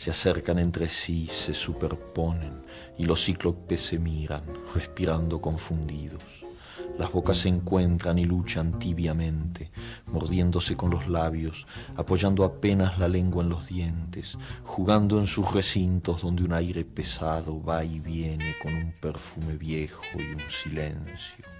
se 0.00 0.10
acercan 0.10 0.58
entre 0.58 0.88
sí, 0.88 1.26
se 1.26 1.52
superponen, 1.52 2.62
y 2.96 3.04
los 3.04 3.22
cíclopes 3.22 3.82
se 3.82 3.98
miran, 3.98 4.42
respirando 4.74 5.42
confundidos. 5.42 6.22
Las 6.98 7.12
bocas 7.12 7.36
se 7.36 7.50
encuentran 7.50 8.18
y 8.18 8.24
luchan 8.24 8.78
tibiamente, 8.78 9.70
mordiéndose 10.06 10.74
con 10.74 10.88
los 10.88 11.06
labios, 11.06 11.66
apoyando 11.96 12.44
apenas 12.44 12.98
la 12.98 13.08
lengua 13.08 13.42
en 13.42 13.50
los 13.50 13.66
dientes, 13.66 14.38
jugando 14.64 15.18
en 15.18 15.26
sus 15.26 15.52
recintos 15.52 16.22
donde 16.22 16.44
un 16.44 16.54
aire 16.54 16.86
pesado 16.86 17.62
va 17.62 17.84
y 17.84 18.00
viene 18.00 18.54
con 18.62 18.74
un 18.74 18.92
perfume 18.92 19.58
viejo 19.58 20.00
y 20.14 20.32
un 20.32 20.50
silencio. 20.50 21.59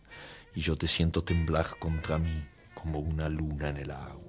y 0.53 0.61
yo 0.61 0.75
te 0.75 0.87
siento 0.87 1.23
temblar 1.23 1.77
contra 1.79 2.17
mí 2.17 2.43
como 2.73 2.99
una 2.99 3.29
luna 3.29 3.69
en 3.69 3.77
el 3.77 3.91
agua. 3.91 4.27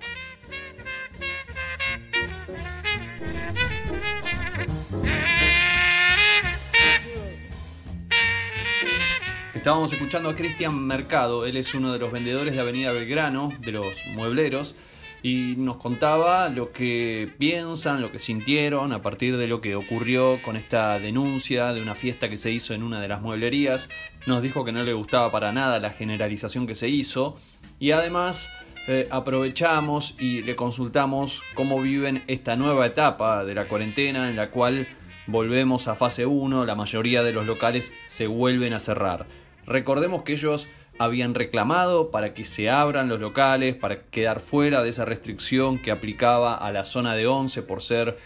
Estábamos 9.54 9.92
escuchando 9.92 10.28
a 10.28 10.35
Cristian 10.35 10.87
Mercado, 10.87 11.46
él 11.46 11.56
es 11.56 11.72
uno 11.74 11.92
de 11.92 11.98
los 12.00 12.11
vendedores 12.11 12.52
de 12.54 12.61
Avenida 12.61 12.90
Belgrano, 12.90 13.52
de 13.61 13.70
los 13.70 14.06
muebleros, 14.14 14.74
y 15.22 15.54
nos 15.56 15.76
contaba 15.76 16.48
lo 16.48 16.72
que 16.72 17.30
piensan, 17.38 18.00
lo 18.00 18.11
que 18.11 18.18
sintieron 18.18 18.92
a 18.92 19.02
partir 19.02 19.37
de 19.37 19.46
lo 19.46 19.61
que 19.61 19.76
ocurrió 19.76 20.40
con 20.42 20.56
esta 20.56 20.98
denuncia 20.98 21.72
de 21.72 21.80
una 21.80 21.94
fiesta 21.94 22.28
que 22.28 22.37
se 22.37 22.50
hizo 22.50 22.74
en 22.74 22.82
una 22.82 23.00
de 23.00 23.08
las 23.08 23.22
mueblerías. 23.22 23.88
Nos 24.26 24.42
dijo 24.42 24.64
que 24.64 24.72
no 24.72 24.82
le 24.82 24.92
gustaba 24.92 25.30
para 25.30 25.52
nada 25.52 25.78
la 25.78 25.90
generalización 25.90 26.66
que 26.66 26.74
se 26.74 26.88
hizo 26.88 27.37
y 27.78 27.92
además 27.92 28.50
eh, 28.88 29.06
aprovechamos 29.12 30.16
y 30.18 30.42
le 30.42 30.56
consultamos 30.56 31.40
cómo 31.54 31.80
viven 31.80 32.24
esta 32.26 32.56
nueva 32.56 32.87
etapa 32.87 33.44
de 33.44 33.54
la 33.54 33.66
cuarentena 33.66 34.28
en 34.28 34.35
la 34.35 34.50
cual 34.50 34.88
volvemos 35.28 35.87
a 35.87 35.94
fase 35.94 36.26
1, 36.26 36.64
la 36.66 36.74
mayoría 36.74 37.22
de 37.22 37.32
los 37.32 37.46
locales 37.46 37.92
se 38.08 38.26
vuelven 38.26 38.72
a 38.72 38.80
cerrar. 38.80 39.26
Recordemos 39.66 40.22
que 40.22 40.32
ellos 40.32 40.68
habían 40.98 41.35
reclamado 41.35 42.11
para 42.11 42.35
que 42.35 42.44
se 42.44 42.70
abran 42.70 43.09
los 43.09 43.20
locales, 43.20 43.74
para 43.74 44.02
quedar 44.02 44.40
fuera 44.40 44.83
de 44.83 44.90
esa 44.90 45.05
restricción 45.05 45.81
que 45.81 45.90
aplicaba 45.90 46.55
a 46.55 46.70
la 46.72 46.85
zona 46.85 47.14
de 47.14 47.26
11 47.26 47.62
por 47.62 47.83
ser 47.83 48.18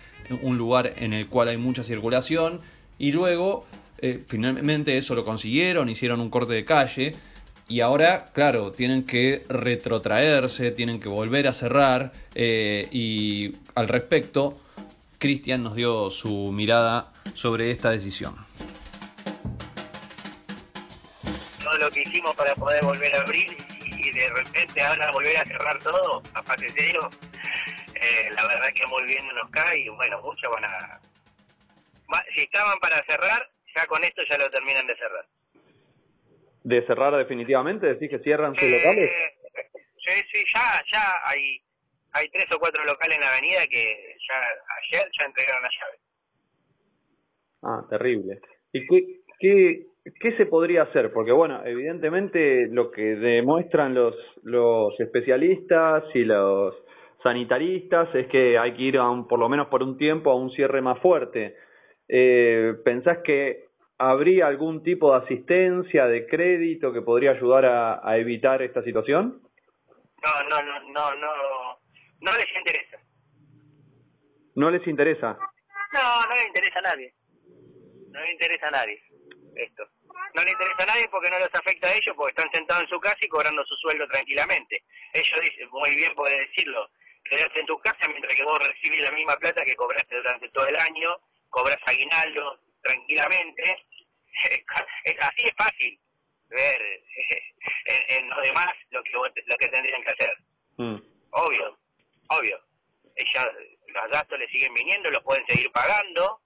un 0.43 0.59
lugar 0.59 0.95
en 0.97 1.13
el 1.13 1.29
cual 1.29 1.49
hay 1.49 1.57
mucha 1.57 1.85
circulación. 1.85 2.61
Y 2.99 3.13
luego, 3.13 3.65
eh, 3.99 4.23
finalmente 4.27 4.97
eso 4.97 5.15
lo 5.15 5.25
consiguieron, 5.25 5.89
hicieron 5.89 6.21
un 6.21 6.31
corte 6.31 6.53
de 6.53 6.65
calle. 6.65 7.15
Y 7.69 7.81
ahora, 7.81 8.31
claro, 8.33 8.73
tienen 8.73 9.03
que 9.05 9.45
retrotraerse, 9.49 10.71
tienen 10.71 11.01
que 11.01 11.09
volver 11.09 11.49
a 11.49 11.53
cerrar. 11.53 12.13
Eh, 12.35 12.89
y 12.93 13.57
al 13.75 13.89
respecto, 13.89 14.59
Cristian 15.19 15.63
nos 15.63 15.75
dio 15.75 16.11
su 16.11 16.53
mirada 16.53 17.13
sobre 17.35 17.71
esta 17.71 17.91
decisión. 17.91 18.46
Lo 21.79 21.91
que 21.91 22.03
hicimos 22.03 22.35
para 22.35 22.55
poder 22.55 22.85
volver 22.85 23.15
a 23.15 23.21
abrir 23.21 23.57
y 23.85 24.11
de 24.11 24.29
repente 24.31 24.81
ahora 24.81 25.11
volver 25.13 25.37
a 25.37 25.45
cerrar 25.45 25.79
todo, 25.79 26.23
a 26.35 26.57
de 26.57 26.69
cero, 26.77 27.11
eh, 27.95 28.31
la 28.33 28.47
verdad 28.47 28.69
que 28.75 28.87
muy 28.87 29.05
bien 29.05 29.27
nos 29.35 29.51
cae 29.51 29.81
y 29.81 29.89
bueno, 29.89 30.21
muchos 30.23 30.51
van 30.51 30.65
a... 30.65 31.01
Si 32.35 32.43
estaban 32.43 32.79
para 32.79 33.03
cerrar, 33.05 33.49
ya 33.75 33.87
con 33.87 34.03
esto 34.05 34.23
ya 34.29 34.39
lo 34.39 34.49
terminan 34.51 34.87
de 34.87 34.97
cerrar. 34.97 35.27
¿De 36.63 36.87
cerrar 36.87 37.17
definitivamente? 37.17 37.87
¿Decís 37.87 38.11
que 38.11 38.19
cierran 38.21 38.55
sus 38.55 38.69
locales? 38.69 39.11
Sí, 40.05 40.23
sí, 40.33 40.45
ya, 40.55 40.83
ya 40.93 41.21
hay, 41.25 41.61
hay 42.13 42.29
tres 42.31 42.47
o 42.53 42.59
cuatro 42.59 42.85
locales 42.85 43.17
en 43.17 43.23
la 43.23 43.33
avenida 43.33 43.67
que 43.69 44.17
ya 44.29 44.41
ayer 44.83 45.11
ya 45.19 45.27
entregaron 45.27 45.63
la 45.63 45.69
llave. 45.69 45.99
Ah, 47.63 47.87
terrible. 47.91 48.41
¿Y 48.73 48.87
qué, 48.87 49.21
qué, 49.41 49.87
¿Qué 50.21 50.37
se 50.37 50.47
podría 50.47 50.83
hacer? 50.83 51.13
Porque 51.13 51.33
bueno, 51.33 51.65
evidentemente 51.65 52.69
lo 52.69 52.93
que 52.93 53.03
demuestran 53.03 53.95
los, 53.95 54.15
los 54.45 54.99
especialistas 55.01 56.05
y 56.15 56.25
los 56.25 56.77
sanitaristas 57.25 58.15
es 58.15 58.29
que 58.29 58.57
hay 58.57 58.75
que 58.75 58.83
ir 58.83 58.99
a 58.99 59.11
un, 59.11 59.27
por 59.27 59.41
lo 59.41 59.49
menos 59.49 59.67
por 59.67 59.83
un 59.83 59.99
tiempo 59.99 60.31
a 60.31 60.37
un 60.37 60.53
cierre 60.53 60.81
más 60.81 61.01
fuerte. 61.01 61.57
Eh, 62.09 62.75
¿Pensás 62.85 63.19
que 63.25 63.65
habría 63.99 64.47
algún 64.47 64.85
tipo 64.85 65.11
de 65.11 65.25
asistencia, 65.25 66.07
de 66.07 66.29
crédito 66.29 66.93
que 66.93 67.03
podría 67.03 67.33
ayudar 67.33 67.65
a, 67.65 68.09
a 68.09 68.17
evitar 68.17 68.63
esta 68.63 68.83
situación? 68.85 69.41
No, 70.23 70.49
no, 70.49 70.63
no, 70.63 70.81
no, 70.93 71.17
no, 71.17 71.79
no 72.21 72.33
les 72.33 72.57
interesa. 72.57 72.99
¿No 74.55 74.71
les 74.71 74.87
interesa? 74.87 75.37
No, 75.93 76.27
no 76.29 76.35
les 76.35 76.47
interesa 76.47 76.79
a 76.79 76.83
nadie. 76.83 77.13
No 78.13 78.21
les 78.21 78.33
interesa 78.33 78.69
a 78.69 78.71
nadie 78.71 79.01
esto 79.57 79.85
no 80.35 80.45
le 80.45 80.51
interesa 80.51 80.83
a 80.83 80.87
nadie 80.87 81.09
porque 81.09 81.31
no 81.31 81.39
los 81.39 81.55
afecta 81.55 81.89
a 81.89 81.95
ellos, 81.95 82.15
porque 82.17 82.35
están 82.37 82.53
sentados 82.53 82.85
en 82.85 82.91
su 82.91 83.01
casa 83.01 83.19
y 83.21 83.29
cobrando 83.29 83.65
su 83.65 83.77
sueldo 83.77 84.07
tranquilamente. 84.09 84.83
Ellos 85.13 85.41
dicen, 85.41 85.69
muy 85.71 85.95
bien 85.97 86.15
puede 86.15 86.39
decirlo, 86.39 86.91
quedarte 87.25 87.61
en 87.61 87.67
tu 87.67 87.79
casa 87.81 88.09
mientras 88.09 88.35
que 88.35 88.45
vos 88.45 88.67
recibís 88.67 89.01
la 89.03 89.13
misma 89.13 89.37
plata 89.37 89.65
que 89.65 89.77
cobraste 89.77 90.17
durante 90.17 90.49
todo 90.51 90.67
el 90.67 90.77
año, 90.77 91.17
cobras 91.51 91.79
aguinaldo 91.87 92.61
tranquilamente. 92.83 93.85
Así 95.21 95.43
es 95.43 95.55
fácil 95.57 96.01
ver 96.49 96.83
en, 98.09 98.29
lo 98.29 98.41
demás 98.43 98.69
lo 98.91 99.03
que, 99.03 99.13
lo 99.13 99.57
que 99.57 99.69
tendrían 99.69 100.03
que 100.03 100.13
hacer. 100.13 100.37
Mm. 100.77 100.97
Obvio, 101.31 101.79
obvio. 102.29 102.61
Ellos, 103.17 103.47
los 103.87 104.11
gastos 104.11 104.39
le 104.39 104.49
siguen 104.49 104.75
viniendo, 104.75 105.11
los 105.11 105.23
pueden 105.23 105.47
seguir 105.47 105.71
pagando. 105.73 106.41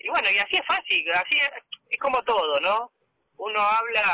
Y 0.00 0.08
bueno, 0.08 0.30
y 0.30 0.38
así 0.38 0.56
es 0.56 0.66
fácil, 0.66 1.12
así 1.12 1.38
es 1.90 1.98
como 1.98 2.22
todo, 2.24 2.60
¿no? 2.60 2.92
Uno 3.40 3.58
habla 3.58 4.04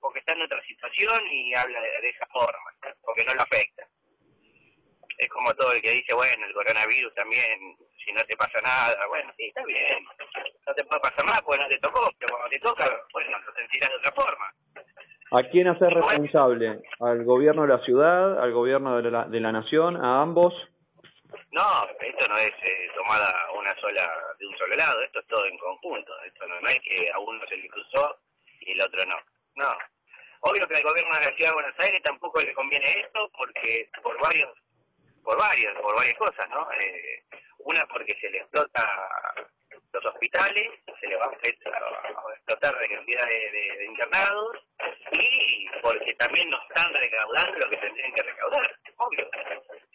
porque 0.00 0.20
está 0.20 0.32
en 0.32 0.42
otra 0.42 0.62
situación 0.62 1.20
y 1.30 1.54
habla 1.54 1.80
de, 1.80 2.08
esa 2.08 2.26
forma, 2.26 2.70
porque 3.02 3.24
no 3.24 3.34
lo 3.34 3.42
afecta. 3.42 3.84
Es 5.18 5.28
como 5.28 5.52
todo 5.54 5.72
el 5.72 5.82
que 5.82 5.90
dice, 5.90 6.14
bueno, 6.14 6.46
el 6.46 6.54
coronavirus 6.54 7.12
también, 7.14 7.76
si 8.02 8.12
no 8.12 8.22
te 8.24 8.36
pasa 8.36 8.60
nada, 8.62 8.96
bueno, 9.08 9.30
sí, 9.36 9.48
está 9.48 9.64
bien, 9.64 9.98
no 10.66 10.74
te 10.74 10.84
puede 10.84 11.00
pasar 11.00 11.24
nada 11.26 11.42
porque 11.42 11.62
no 11.62 11.68
te 11.68 11.78
tocó, 11.78 12.08
pero 12.18 12.36
cuando 12.36 12.48
te 12.48 12.60
toca, 12.60 12.84
bueno, 13.12 13.38
lo 13.38 13.52
sentirás 13.54 13.90
de 13.90 13.96
otra 13.96 14.12
forma. 14.12 14.54
¿A 15.32 15.42
quién 15.50 15.68
hacer 15.68 15.92
responsable? 15.92 16.80
¿Al 17.00 17.24
gobierno 17.24 17.62
de 17.62 17.68
la 17.68 17.84
ciudad, 17.84 18.40
al 18.40 18.52
gobierno 18.52 19.02
de 19.02 19.10
la, 19.10 19.24
de 19.24 19.40
la 19.40 19.52
nación, 19.52 19.96
a 19.96 20.22
ambos? 20.22 20.54
No, 21.52 21.86
esto 22.00 22.28
no 22.28 22.38
es 22.38 22.52
eh, 22.62 22.88
tomada 22.94 23.32
una 23.58 23.74
sola 23.80 24.08
de 24.38 24.46
un 24.46 24.56
solo 24.56 24.74
lado, 24.76 25.02
esto 25.02 25.20
es 25.20 25.26
todo 25.26 25.44
en 25.46 25.58
conjunto. 25.58 26.12
Esto 26.24 26.46
no, 26.46 26.60
no 26.60 26.68
es 26.68 26.80
que 26.80 27.10
a 27.10 27.18
uno 27.18 27.40
se 27.48 27.56
le 27.56 27.68
cruzó 27.68 28.16
y 28.60 28.72
el 28.72 28.82
otro 28.82 29.04
no. 29.06 29.16
No. 29.56 29.76
Obvio 30.40 30.66
que 30.66 30.76
al 30.76 30.82
gobierno 30.82 31.14
de 31.14 31.26
la 31.26 31.36
ciudad 31.36 31.50
de 31.50 31.54
Buenos 31.54 31.78
Aires 31.78 32.02
tampoco 32.02 32.40
le 32.40 32.54
conviene 32.54 33.00
esto 33.00 33.30
porque 33.36 33.90
por 34.02 34.18
varios 34.20 34.50
por 35.22 35.38
varios, 35.38 35.78
por 35.80 35.94
varias 35.94 36.16
cosas, 36.16 36.48
¿no? 36.50 36.66
Eh, 36.72 37.22
una 37.58 37.84
porque 37.86 38.16
se 38.20 38.30
le 38.30 38.38
explota 38.38 38.88
los 39.92 40.04
hospitales, 40.06 40.70
se 41.00 41.06
le 41.08 41.16
va 41.16 41.26
a 41.26 41.32
explotar 41.32 42.74
la 42.74 42.88
cantidad 42.88 43.26
de, 43.26 43.84
internados 43.84 44.56
y 45.12 45.68
porque 45.82 46.14
también 46.14 46.48
no 46.48 46.58
están 46.68 46.92
recaudando 46.94 47.58
lo 47.58 47.70
que 47.70 47.76
tendrían 47.76 48.12
que 48.12 48.22
recaudar, 48.22 48.76
obvio. 48.96 49.28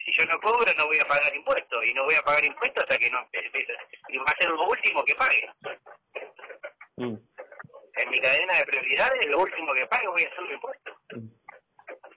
Si 0.04 0.12
yo 0.12 0.24
no 0.26 0.38
cobro 0.40 0.72
no 0.76 0.86
voy 0.86 0.98
a 0.98 1.08
pagar 1.08 1.34
impuestos 1.34 1.86
y 1.86 1.94
no 1.94 2.04
voy 2.04 2.14
a 2.14 2.22
pagar 2.22 2.44
impuestos 2.44 2.84
hasta 2.84 2.98
que 2.98 3.10
no 3.10 3.20
empiece. 3.20 3.66
Y 4.08 4.18
va 4.18 4.26
a 4.26 4.36
ser 4.40 4.50
lo 4.50 4.68
último 4.68 5.04
que 5.04 5.14
pague. 5.14 5.50
Mm. 6.96 7.16
En 7.96 8.10
mi 8.10 8.20
cadena 8.20 8.54
de 8.54 8.64
prioridades 8.66 9.26
lo 9.26 9.38
último 9.38 9.72
que 9.72 9.86
pague 9.86 10.08
voy 10.08 10.22
a 10.22 10.28
hacer 10.28 10.40
los 10.40 10.52
impuestos. 10.52 10.94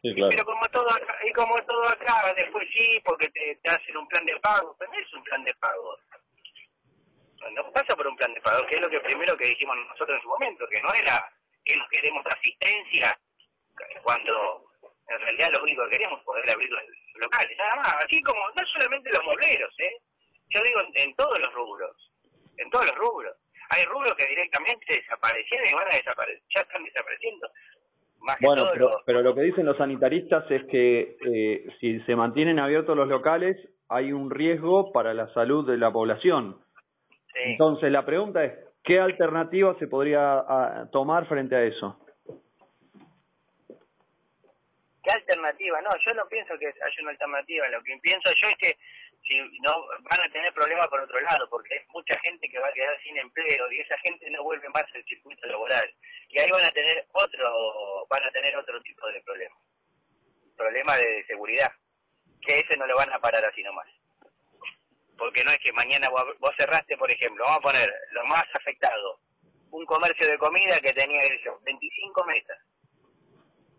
Pero 0.01 0.45
como 0.45 0.65
todo 0.69 0.89
acá, 0.91 1.15
y 1.25 1.31
como 1.33 1.55
todo 1.65 1.87
acá, 1.89 2.33
después 2.37 2.67
sí, 2.73 3.01
porque 3.03 3.27
te, 3.29 3.59
hacen 3.69 3.97
un 3.97 4.07
plan 4.07 4.25
de 4.25 4.37
pago, 4.39 4.75
pero 4.79 4.91
no 4.91 4.99
es 4.99 5.13
un 5.13 5.23
plan 5.23 5.43
de 5.43 5.53
pago. 5.55 5.97
No 7.53 7.71
pasa 7.71 7.95
por 7.95 8.07
un 8.07 8.15
plan 8.15 8.33
de 8.33 8.41
pago, 8.41 8.65
que 8.67 8.75
es 8.75 8.81
lo 8.81 8.89
que 8.89 8.99
primero 9.01 9.35
que 9.37 9.47
dijimos 9.47 9.75
nosotros 9.77 10.15
en 10.15 10.21
su 10.21 10.29
momento, 10.29 10.67
que 10.69 10.81
no 10.81 10.93
era 10.93 11.29
que 11.65 11.75
nos 11.75 11.89
queremos 11.89 12.25
asistencia 12.25 13.17
cuando 14.03 14.65
en 15.07 15.19
realidad 15.19 15.51
lo 15.53 15.63
único 15.63 15.83
que 15.85 15.97
queremos 15.97 16.19
es 16.19 16.25
poder 16.25 16.49
abrir 16.49 16.69
los 16.69 16.83
locales, 17.15 17.57
nada 17.57 17.75
más. 17.77 17.93
Así 18.05 18.21
como, 18.21 18.39
no 18.39 18.67
solamente 18.73 19.11
los 19.11 19.23
mobleros, 19.23 19.73
¿eh? 19.79 19.97
Yo 20.49 20.63
digo 20.63 20.81
en, 20.93 21.15
todos 21.15 21.39
los 21.39 21.53
rubros, 21.53 22.11
en 22.57 22.69
todos 22.69 22.85
los 22.87 22.95
rubros. 22.95 23.35
Hay 23.69 23.85
rubros 23.85 24.15
que 24.15 24.25
directamente 24.25 24.85
desaparecieron 24.87 25.67
y 25.69 25.73
van 25.73 25.87
a 25.91 25.95
desaparecer, 25.95 26.41
ya 26.53 26.61
están 26.61 26.83
desapareciendo 26.83 27.49
bueno, 28.41 28.65
pero, 28.73 28.89
pero 29.05 29.21
lo 29.21 29.33
que 29.33 29.41
dicen 29.41 29.65
los 29.65 29.77
sanitaristas 29.77 30.49
es 30.51 30.63
que 30.65 31.17
eh, 31.25 31.67
si 31.79 31.99
se 32.01 32.15
mantienen 32.15 32.59
abiertos 32.59 32.95
los 32.95 33.07
locales 33.07 33.57
hay 33.87 34.11
un 34.11 34.29
riesgo 34.29 34.91
para 34.91 35.13
la 35.13 35.33
salud 35.33 35.67
de 35.67 35.77
la 35.77 35.91
población. 35.91 36.57
Entonces 37.33 37.91
la 37.91 38.05
pregunta 38.05 38.43
es, 38.43 38.53
¿qué 38.83 38.99
alternativa 38.99 39.75
se 39.79 39.87
podría 39.87 40.45
tomar 40.91 41.27
frente 41.27 41.55
a 41.55 41.63
eso? 41.63 41.97
¿Qué 45.09 45.15
alternativa? 45.15 45.81
No, 45.81 45.89
yo 46.05 46.13
no 46.13 46.27
pienso 46.27 46.55
que 46.59 46.67
haya 46.67 47.01
una 47.01 47.09
alternativa. 47.09 47.67
Lo 47.69 47.81
que 47.81 47.97
pienso 47.97 48.31
yo 48.31 48.47
es 48.47 48.55
que 48.57 48.77
si 49.27 49.39
no 49.61 49.87
van 50.01 50.21
a 50.21 50.31
tener 50.31 50.53
problemas 50.53 50.87
por 50.87 50.99
otro 50.99 51.19
lado, 51.21 51.49
porque 51.49 51.79
hay 51.79 51.85
mucha 51.87 52.15
gente 52.19 52.47
que 52.47 52.59
va 52.59 52.67
a 52.67 52.73
quedar 52.73 52.95
sin 53.01 53.17
empleo 53.17 53.71
y 53.71 53.79
esa 53.79 53.97
gente 54.05 54.29
no 54.29 54.43
vuelve 54.43 54.69
más 54.69 54.83
al 54.93 55.03
circuito 55.05 55.47
laboral. 55.47 55.91
Y 56.27 56.39
ahí 56.39 56.51
van 56.51 56.63
a 56.63 56.69
tener 56.69 57.07
otro, 57.13 58.05
van 58.07 58.23
a 58.23 58.31
tener 58.31 58.55
otro 58.55 58.79
tipo 58.83 59.07
de 59.07 59.19
problema. 59.21 59.55
Problema 60.55 60.95
de 60.97 61.25
seguridad, 61.25 61.71
que 62.45 62.59
ese 62.59 62.77
no 62.77 62.85
lo 62.85 62.95
van 62.95 63.11
a 63.11 63.19
parar 63.19 63.43
así 63.43 63.63
nomás. 63.63 63.87
Porque 65.17 65.43
no 65.43 65.49
es 65.49 65.57
que 65.57 65.73
mañana 65.73 66.07
vos, 66.09 66.55
cerraste, 66.55 66.97
por 66.97 67.09
ejemplo, 67.09 67.45
vamos 67.45 67.61
a 67.61 67.71
poner 67.71 67.91
lo 68.11 68.25
más 68.25 68.45
afectado, 68.53 69.19
un 69.71 69.87
comercio 69.87 70.27
de 70.27 70.37
comida 70.37 70.79
que 70.79 70.93
tenía 70.93 71.21
eso, 71.21 71.59
25 71.63 72.25
mesas. 72.25 72.59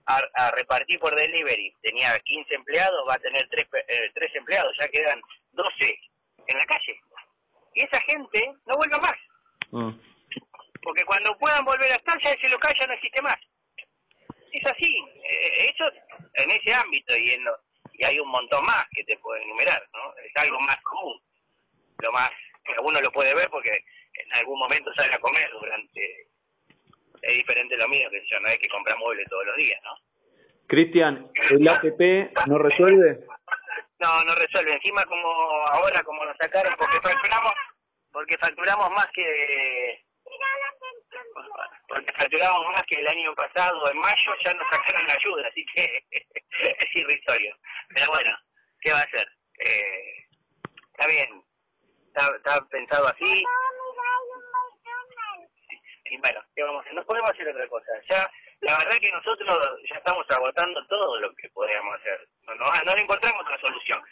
A, 0.07 0.23
a, 0.35 0.51
repartir 0.53 0.99
por 0.99 1.15
delivery 1.15 1.75
tenía 1.83 2.19
15 2.19 2.55
empleados, 2.55 3.09
va 3.09 3.15
a 3.15 3.19
tener 3.19 3.47
3, 3.49 3.67
eh, 3.89 4.11
empleados, 4.35 4.75
ya 4.81 4.89
quedan 4.89 5.21
12 5.53 6.01
en 6.47 6.59
la 6.59 6.67
calle. 6.67 7.01
Y 7.75 7.83
esa 7.83 8.01
gente 8.01 8.53
no 8.67 8.77
vuelve 8.77 8.99
más. 8.99 9.17
Mm 9.71 10.11
porque 10.83 11.05
cuando 11.05 11.37
puedan 11.39 11.65
volver 11.65 11.93
a 11.93 11.97
estar 11.97 12.21
ya 12.21 12.31
ese 12.31 12.49
local 12.49 12.75
ya 12.79 12.87
no 12.87 12.95
existe 12.95 13.23
más. 13.23 13.37
Es 14.53 14.67
así, 14.67 14.97
eh, 15.31 15.73
eso 15.73 15.91
en 16.35 16.51
ese 16.51 16.75
ámbito 16.75 17.17
y 17.17 17.31
en 17.31 17.45
y 17.95 18.05
hay 18.05 18.19
un 18.19 18.29
montón 18.29 18.65
más 18.65 18.87
que 18.93 19.05
te 19.05 19.17
puedo 19.19 19.41
enumerar, 19.43 19.87
¿no? 19.93 20.15
Es 20.25 20.33
algo 20.43 20.59
más 20.61 20.81
común, 20.83 21.21
lo 21.99 22.13
más 22.13 22.31
que 22.65 22.75
uno 22.81 23.01
lo 23.01 23.13
puede 23.13 23.35
ver 23.35 23.49
porque 23.51 23.85
en 24.15 24.35
algún 24.35 24.59
momento 24.59 24.93
sale 24.95 25.15
a 25.15 25.19
comer 25.19 25.51
durante 25.53 26.20
es 27.23 27.35
diferente 27.35 27.77
lo 27.77 27.89
mío 27.89 28.09
que 28.11 28.23
yo 28.31 28.41
no 28.41 28.49
es 28.49 28.59
que 28.59 28.69
comprar 28.69 28.99
muebles 28.99 29.29
todos 29.29 29.47
los 29.47 29.57
días, 29.57 29.81
¿no? 29.85 29.97
Cristian, 30.67 31.31
¿el 31.51 31.69
ATP 31.69 32.47
no 32.47 32.59
resuelve? 32.59 33.27
No, 33.99 34.25
no 34.25 34.35
resuelve. 34.35 34.73
Encima 34.73 35.05
como 35.05 35.29
ahora 35.67 36.03
como 36.03 36.25
nos 36.25 36.37
sacaron 36.37 36.73
porque 36.79 37.01
facturamos 37.03 37.53
porque 38.13 38.39
facturamos 38.39 38.91
más 38.91 39.09
que 39.13 40.05
porque 41.89 42.13
facturamos 42.13 42.67
más 42.73 42.83
que 42.85 43.01
el 43.01 43.09
año 43.09 43.35
pasado, 43.35 43.91
en 43.91 43.99
mayo 43.99 44.33
ya 44.45 44.55
nos 44.55 44.67
sacaron 44.71 45.07
la 45.07 45.15
ayuda, 45.15 45.49
así 45.49 45.65
que 45.75 46.05
es 46.13 46.97
irrisorio. 46.97 47.57
Pero 47.95 48.07
bueno, 48.09 48.31
¿qué 48.81 48.93
va 48.93 49.01
a 49.01 49.05
hacer? 49.05 49.27
Eh, 49.59 50.27
está 50.93 51.07
bien, 51.09 51.45
está, 52.15 52.67
pensado 52.69 53.09
así. 53.09 53.45
Y 56.05 56.19
bueno, 56.19 56.41
¿qué 56.55 56.63
vamos 56.63 56.79
a 56.79 56.80
hacer? 56.80 56.80
No 56.93 57.05
podemos 57.05 57.31
hacer 57.31 57.49
otra 57.49 57.69
cosa. 57.69 57.93
Ya, 58.09 58.31
la 58.61 58.79
verdad 58.79 58.99
que 59.01 59.11
nosotros 59.11 59.81
ya 59.89 59.97
estamos 59.97 60.27
agotando 60.29 60.85
todo 60.87 61.21
lo 61.21 61.35
que 61.35 61.49
podríamos 61.51 61.99
hacer. 62.01 62.29
No, 62.47 62.55
no, 62.55 62.65
no 62.85 62.97
encontramos 62.97 63.43
otra 63.43 63.59
solución. 63.61 64.03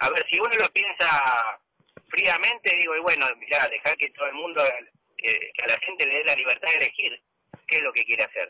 A 0.00 0.10
ver, 0.10 0.26
si 0.28 0.38
uno 0.38 0.54
lo 0.56 0.68
piensa 0.70 1.60
fríamente, 2.08 2.76
digo, 2.76 2.96
y 2.96 3.00
bueno, 3.00 3.26
ya, 3.50 3.68
dejar 3.68 3.96
que 3.96 4.10
todo 4.10 4.26
el 4.26 4.34
mundo 4.34 4.62
que, 5.16 5.52
a 5.62 5.66
la 5.66 5.78
gente 5.78 6.06
le 6.06 6.14
dé 6.14 6.24
la 6.24 6.34
libertad 6.34 6.68
de 6.68 6.76
elegir 6.76 7.22
qué 7.66 7.76
es 7.76 7.82
lo 7.82 7.92
que 7.92 8.04
quiere 8.04 8.24
hacer. 8.24 8.48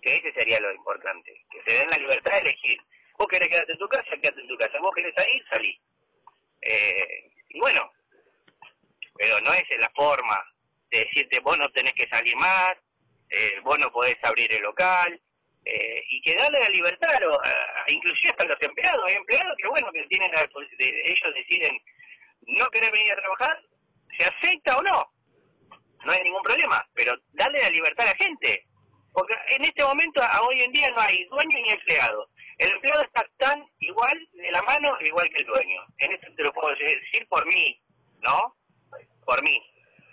Que 0.00 0.16
ese 0.16 0.32
sería 0.32 0.60
lo 0.60 0.72
importante, 0.72 1.32
que 1.50 1.62
se 1.66 1.78
den 1.78 1.90
la 1.90 1.98
libertad 1.98 2.32
de 2.32 2.38
elegir. 2.38 2.80
Vos 3.16 3.28
querés 3.28 3.48
quedarte 3.48 3.72
en 3.72 3.78
tu 3.78 3.88
casa, 3.88 4.10
quedate 4.20 4.40
en 4.40 4.48
tu 4.48 4.56
casa. 4.56 4.78
Vos 4.80 4.94
querés 4.94 5.14
salir, 5.14 5.44
salí. 5.48 5.80
Eh, 6.60 7.30
y 7.50 7.60
bueno, 7.60 7.92
pero 9.16 9.40
no 9.40 9.52
es 9.52 9.64
la 9.78 9.90
forma 9.94 10.44
de 10.90 11.00
decirte 11.00 11.40
vos 11.40 11.56
no 11.58 11.68
tenés 11.70 11.92
que 11.94 12.08
salir 12.08 12.36
más, 12.36 12.74
eh, 13.32 13.60
vos 13.62 13.78
no 13.78 13.90
podés 13.90 14.16
abrir 14.22 14.52
el 14.52 14.62
local, 14.62 15.20
eh, 15.64 16.02
y 16.10 16.22
que 16.22 16.34
darle 16.34 16.60
la 16.60 16.68
libertad, 16.68 17.10
a, 17.14 17.90
inclusive 17.90 18.30
hasta 18.30 18.44
los 18.44 18.56
empleados. 18.60 19.04
Hay 19.06 19.14
empleados 19.14 19.54
que, 19.60 19.68
bueno, 19.68 19.88
que 19.92 20.04
tienen 20.04 20.30
ellos 20.34 21.34
deciden 21.34 21.78
no 22.58 22.66
querer 22.70 22.90
venir 22.92 23.12
a 23.12 23.16
trabajar, 23.16 23.60
se 24.18 24.24
acepta 24.24 24.76
o 24.76 24.82
no 24.82 25.12
no 26.04 26.12
hay 26.12 26.22
ningún 26.22 26.42
problema, 26.42 26.86
pero 26.94 27.14
darle 27.32 27.60
la 27.60 27.70
libertad 27.70 28.06
a 28.06 28.10
la 28.10 28.16
gente. 28.16 28.66
Porque 29.12 29.34
en 29.48 29.64
este 29.64 29.84
momento, 29.84 30.22
hoy 30.42 30.62
en 30.62 30.72
día, 30.72 30.90
no 30.90 31.00
hay 31.00 31.24
dueño 31.26 31.58
ni 31.62 31.70
empleado. 31.70 32.28
El 32.58 32.72
empleado 32.72 33.02
está 33.02 33.26
tan 33.38 33.64
igual 33.80 34.28
de 34.32 34.50
la 34.50 34.62
mano, 34.62 34.96
igual 35.00 35.28
que 35.30 35.42
el 35.42 35.46
dueño. 35.46 35.82
En 35.98 36.12
esto 36.12 36.28
te 36.34 36.42
lo 36.44 36.52
puedo 36.52 36.74
decir 36.76 37.26
por 37.28 37.44
mí, 37.46 37.80
¿no? 38.20 38.56
Por 39.26 39.42
mí. 39.42 39.60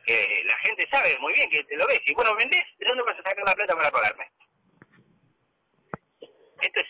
Que 0.10 0.44
la 0.44 0.58
gente 0.58 0.88
sabe 0.90 1.16
muy 1.20 1.34
bien 1.34 1.48
que 1.52 1.64
te 1.66 1.78
lo 1.78 1.86
ves. 1.86 2.02
Si 2.04 2.16
vos 2.16 2.26
lo 2.26 2.36
vendés, 2.36 2.66
¿de 2.80 2.88
dónde 2.88 3.04
vas 3.04 3.14
a 3.14 3.22
sacar 3.22 3.46
la 3.46 3.54
plata 3.54 3.76
para 3.76 3.92
pagarme? 3.92 4.26
Esto 6.64 6.80
es, 6.80 6.88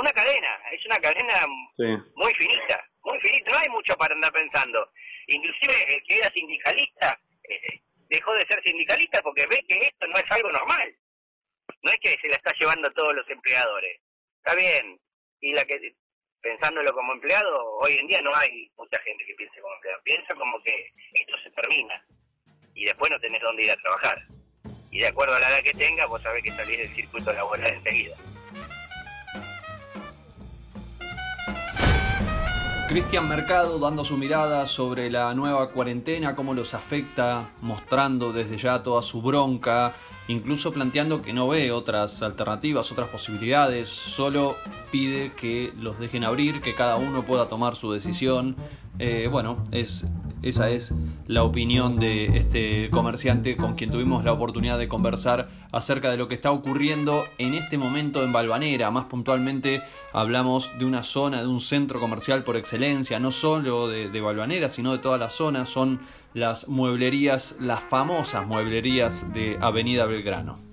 una 0.00 0.10
cadena, 0.12 0.62
es 0.72 0.86
una 0.86 0.96
cadena 0.96 1.46
muy 1.76 2.32
finita, 2.38 2.82
muy 3.02 3.20
finita. 3.20 3.52
No 3.52 3.58
hay 3.58 3.68
mucho 3.68 3.94
para 3.98 4.14
andar 4.14 4.32
pensando. 4.32 4.90
Inclusive 5.26 5.74
el 5.94 6.02
que 6.04 6.16
era 6.16 6.32
sindicalista, 6.32 7.20
eh, 7.50 7.82
dejó 8.08 8.32
de 8.32 8.46
ser 8.46 8.62
sindicalista 8.64 9.20
porque 9.20 9.44
ve 9.44 9.62
que 9.68 9.80
esto 9.80 10.06
no 10.06 10.16
es 10.16 10.30
algo 10.30 10.50
normal. 10.50 10.96
No 11.82 11.90
es 11.90 11.98
que 11.98 12.16
se 12.18 12.28
la 12.28 12.36
está 12.36 12.50
llevando 12.58 12.88
a 12.88 12.94
todos 12.94 13.14
los 13.14 13.28
empleadores. 13.28 14.00
Está 14.38 14.54
bien. 14.54 14.98
Y 15.42 15.52
la 15.52 15.66
que, 15.66 15.94
pensándolo 16.40 16.94
como 16.94 17.12
empleado, 17.12 17.76
hoy 17.80 17.98
en 17.98 18.06
día 18.06 18.22
no 18.22 18.34
hay 18.34 18.72
mucha 18.78 18.98
gente 19.02 19.22
que 19.26 19.34
piense 19.34 19.60
como 19.60 19.74
empleado. 19.74 20.00
Piensa 20.02 20.34
como 20.34 20.62
que 20.62 20.92
esto 21.12 21.36
se 21.42 21.50
termina. 21.50 22.02
Y 22.74 22.84
después 22.84 23.10
no 23.10 23.18
tenés 23.20 23.40
dónde 23.42 23.64
ir 23.64 23.70
a 23.70 23.76
trabajar. 23.76 24.22
Y 24.90 24.98
de 24.98 25.08
acuerdo 25.08 25.34
a 25.34 25.40
la 25.40 25.48
edad 25.48 25.62
que 25.64 25.74
tengas, 25.74 26.08
vos 26.08 26.22
sabés 26.22 26.42
que 26.42 26.52
salir 26.52 26.78
del 26.78 26.88
circuito 26.88 27.32
laboral 27.32 27.72
enseguida. 27.72 28.14
Cristian 32.88 33.28
Mercado 33.28 33.78
dando 33.80 34.04
su 34.04 34.16
mirada 34.16 34.66
sobre 34.66 35.10
la 35.10 35.34
nueva 35.34 35.70
cuarentena, 35.70 36.36
cómo 36.36 36.54
los 36.54 36.74
afecta, 36.74 37.50
mostrando 37.60 38.32
desde 38.32 38.56
ya 38.58 38.82
toda 38.84 39.02
su 39.02 39.20
bronca, 39.22 39.94
incluso 40.28 40.72
planteando 40.72 41.22
que 41.22 41.32
no 41.32 41.48
ve 41.48 41.72
otras 41.72 42.22
alternativas, 42.22 42.92
otras 42.92 43.08
posibilidades, 43.08 43.88
solo 43.88 44.56
pide 44.92 45.32
que 45.32 45.72
los 45.76 45.98
dejen 45.98 46.24
abrir, 46.24 46.60
que 46.60 46.74
cada 46.74 46.96
uno 46.96 47.24
pueda 47.24 47.48
tomar 47.48 47.74
su 47.74 47.90
decisión. 47.90 48.54
Eh, 48.98 49.28
bueno, 49.28 49.64
es 49.72 50.06
esa 50.44 50.68
es 50.68 50.94
la 51.26 51.42
opinión 51.42 51.98
de 51.98 52.36
este 52.36 52.90
comerciante 52.90 53.56
con 53.56 53.74
quien 53.74 53.90
tuvimos 53.90 54.24
la 54.24 54.32
oportunidad 54.32 54.78
de 54.78 54.88
conversar 54.88 55.48
acerca 55.72 56.10
de 56.10 56.18
lo 56.18 56.28
que 56.28 56.34
está 56.34 56.50
ocurriendo 56.50 57.24
en 57.38 57.54
este 57.54 57.78
momento 57.78 58.22
en 58.22 58.32
Balvanera. 58.32 58.90
Más 58.90 59.06
puntualmente 59.06 59.82
hablamos 60.12 60.70
de 60.78 60.84
una 60.84 61.02
zona, 61.02 61.40
de 61.40 61.48
un 61.48 61.60
centro 61.60 61.98
comercial 61.98 62.44
por 62.44 62.56
excelencia, 62.56 63.18
no 63.18 63.30
solo 63.30 63.88
de, 63.88 64.10
de 64.10 64.20
Balvanera, 64.20 64.68
sino 64.68 64.92
de 64.92 64.98
toda 64.98 65.16
la 65.16 65.30
zona. 65.30 65.64
Son 65.64 66.00
las 66.34 66.68
mueblerías, 66.68 67.56
las 67.58 67.80
famosas 67.80 68.46
mueblerías 68.46 69.32
de 69.32 69.56
Avenida 69.60 70.04
Belgrano. 70.04 70.63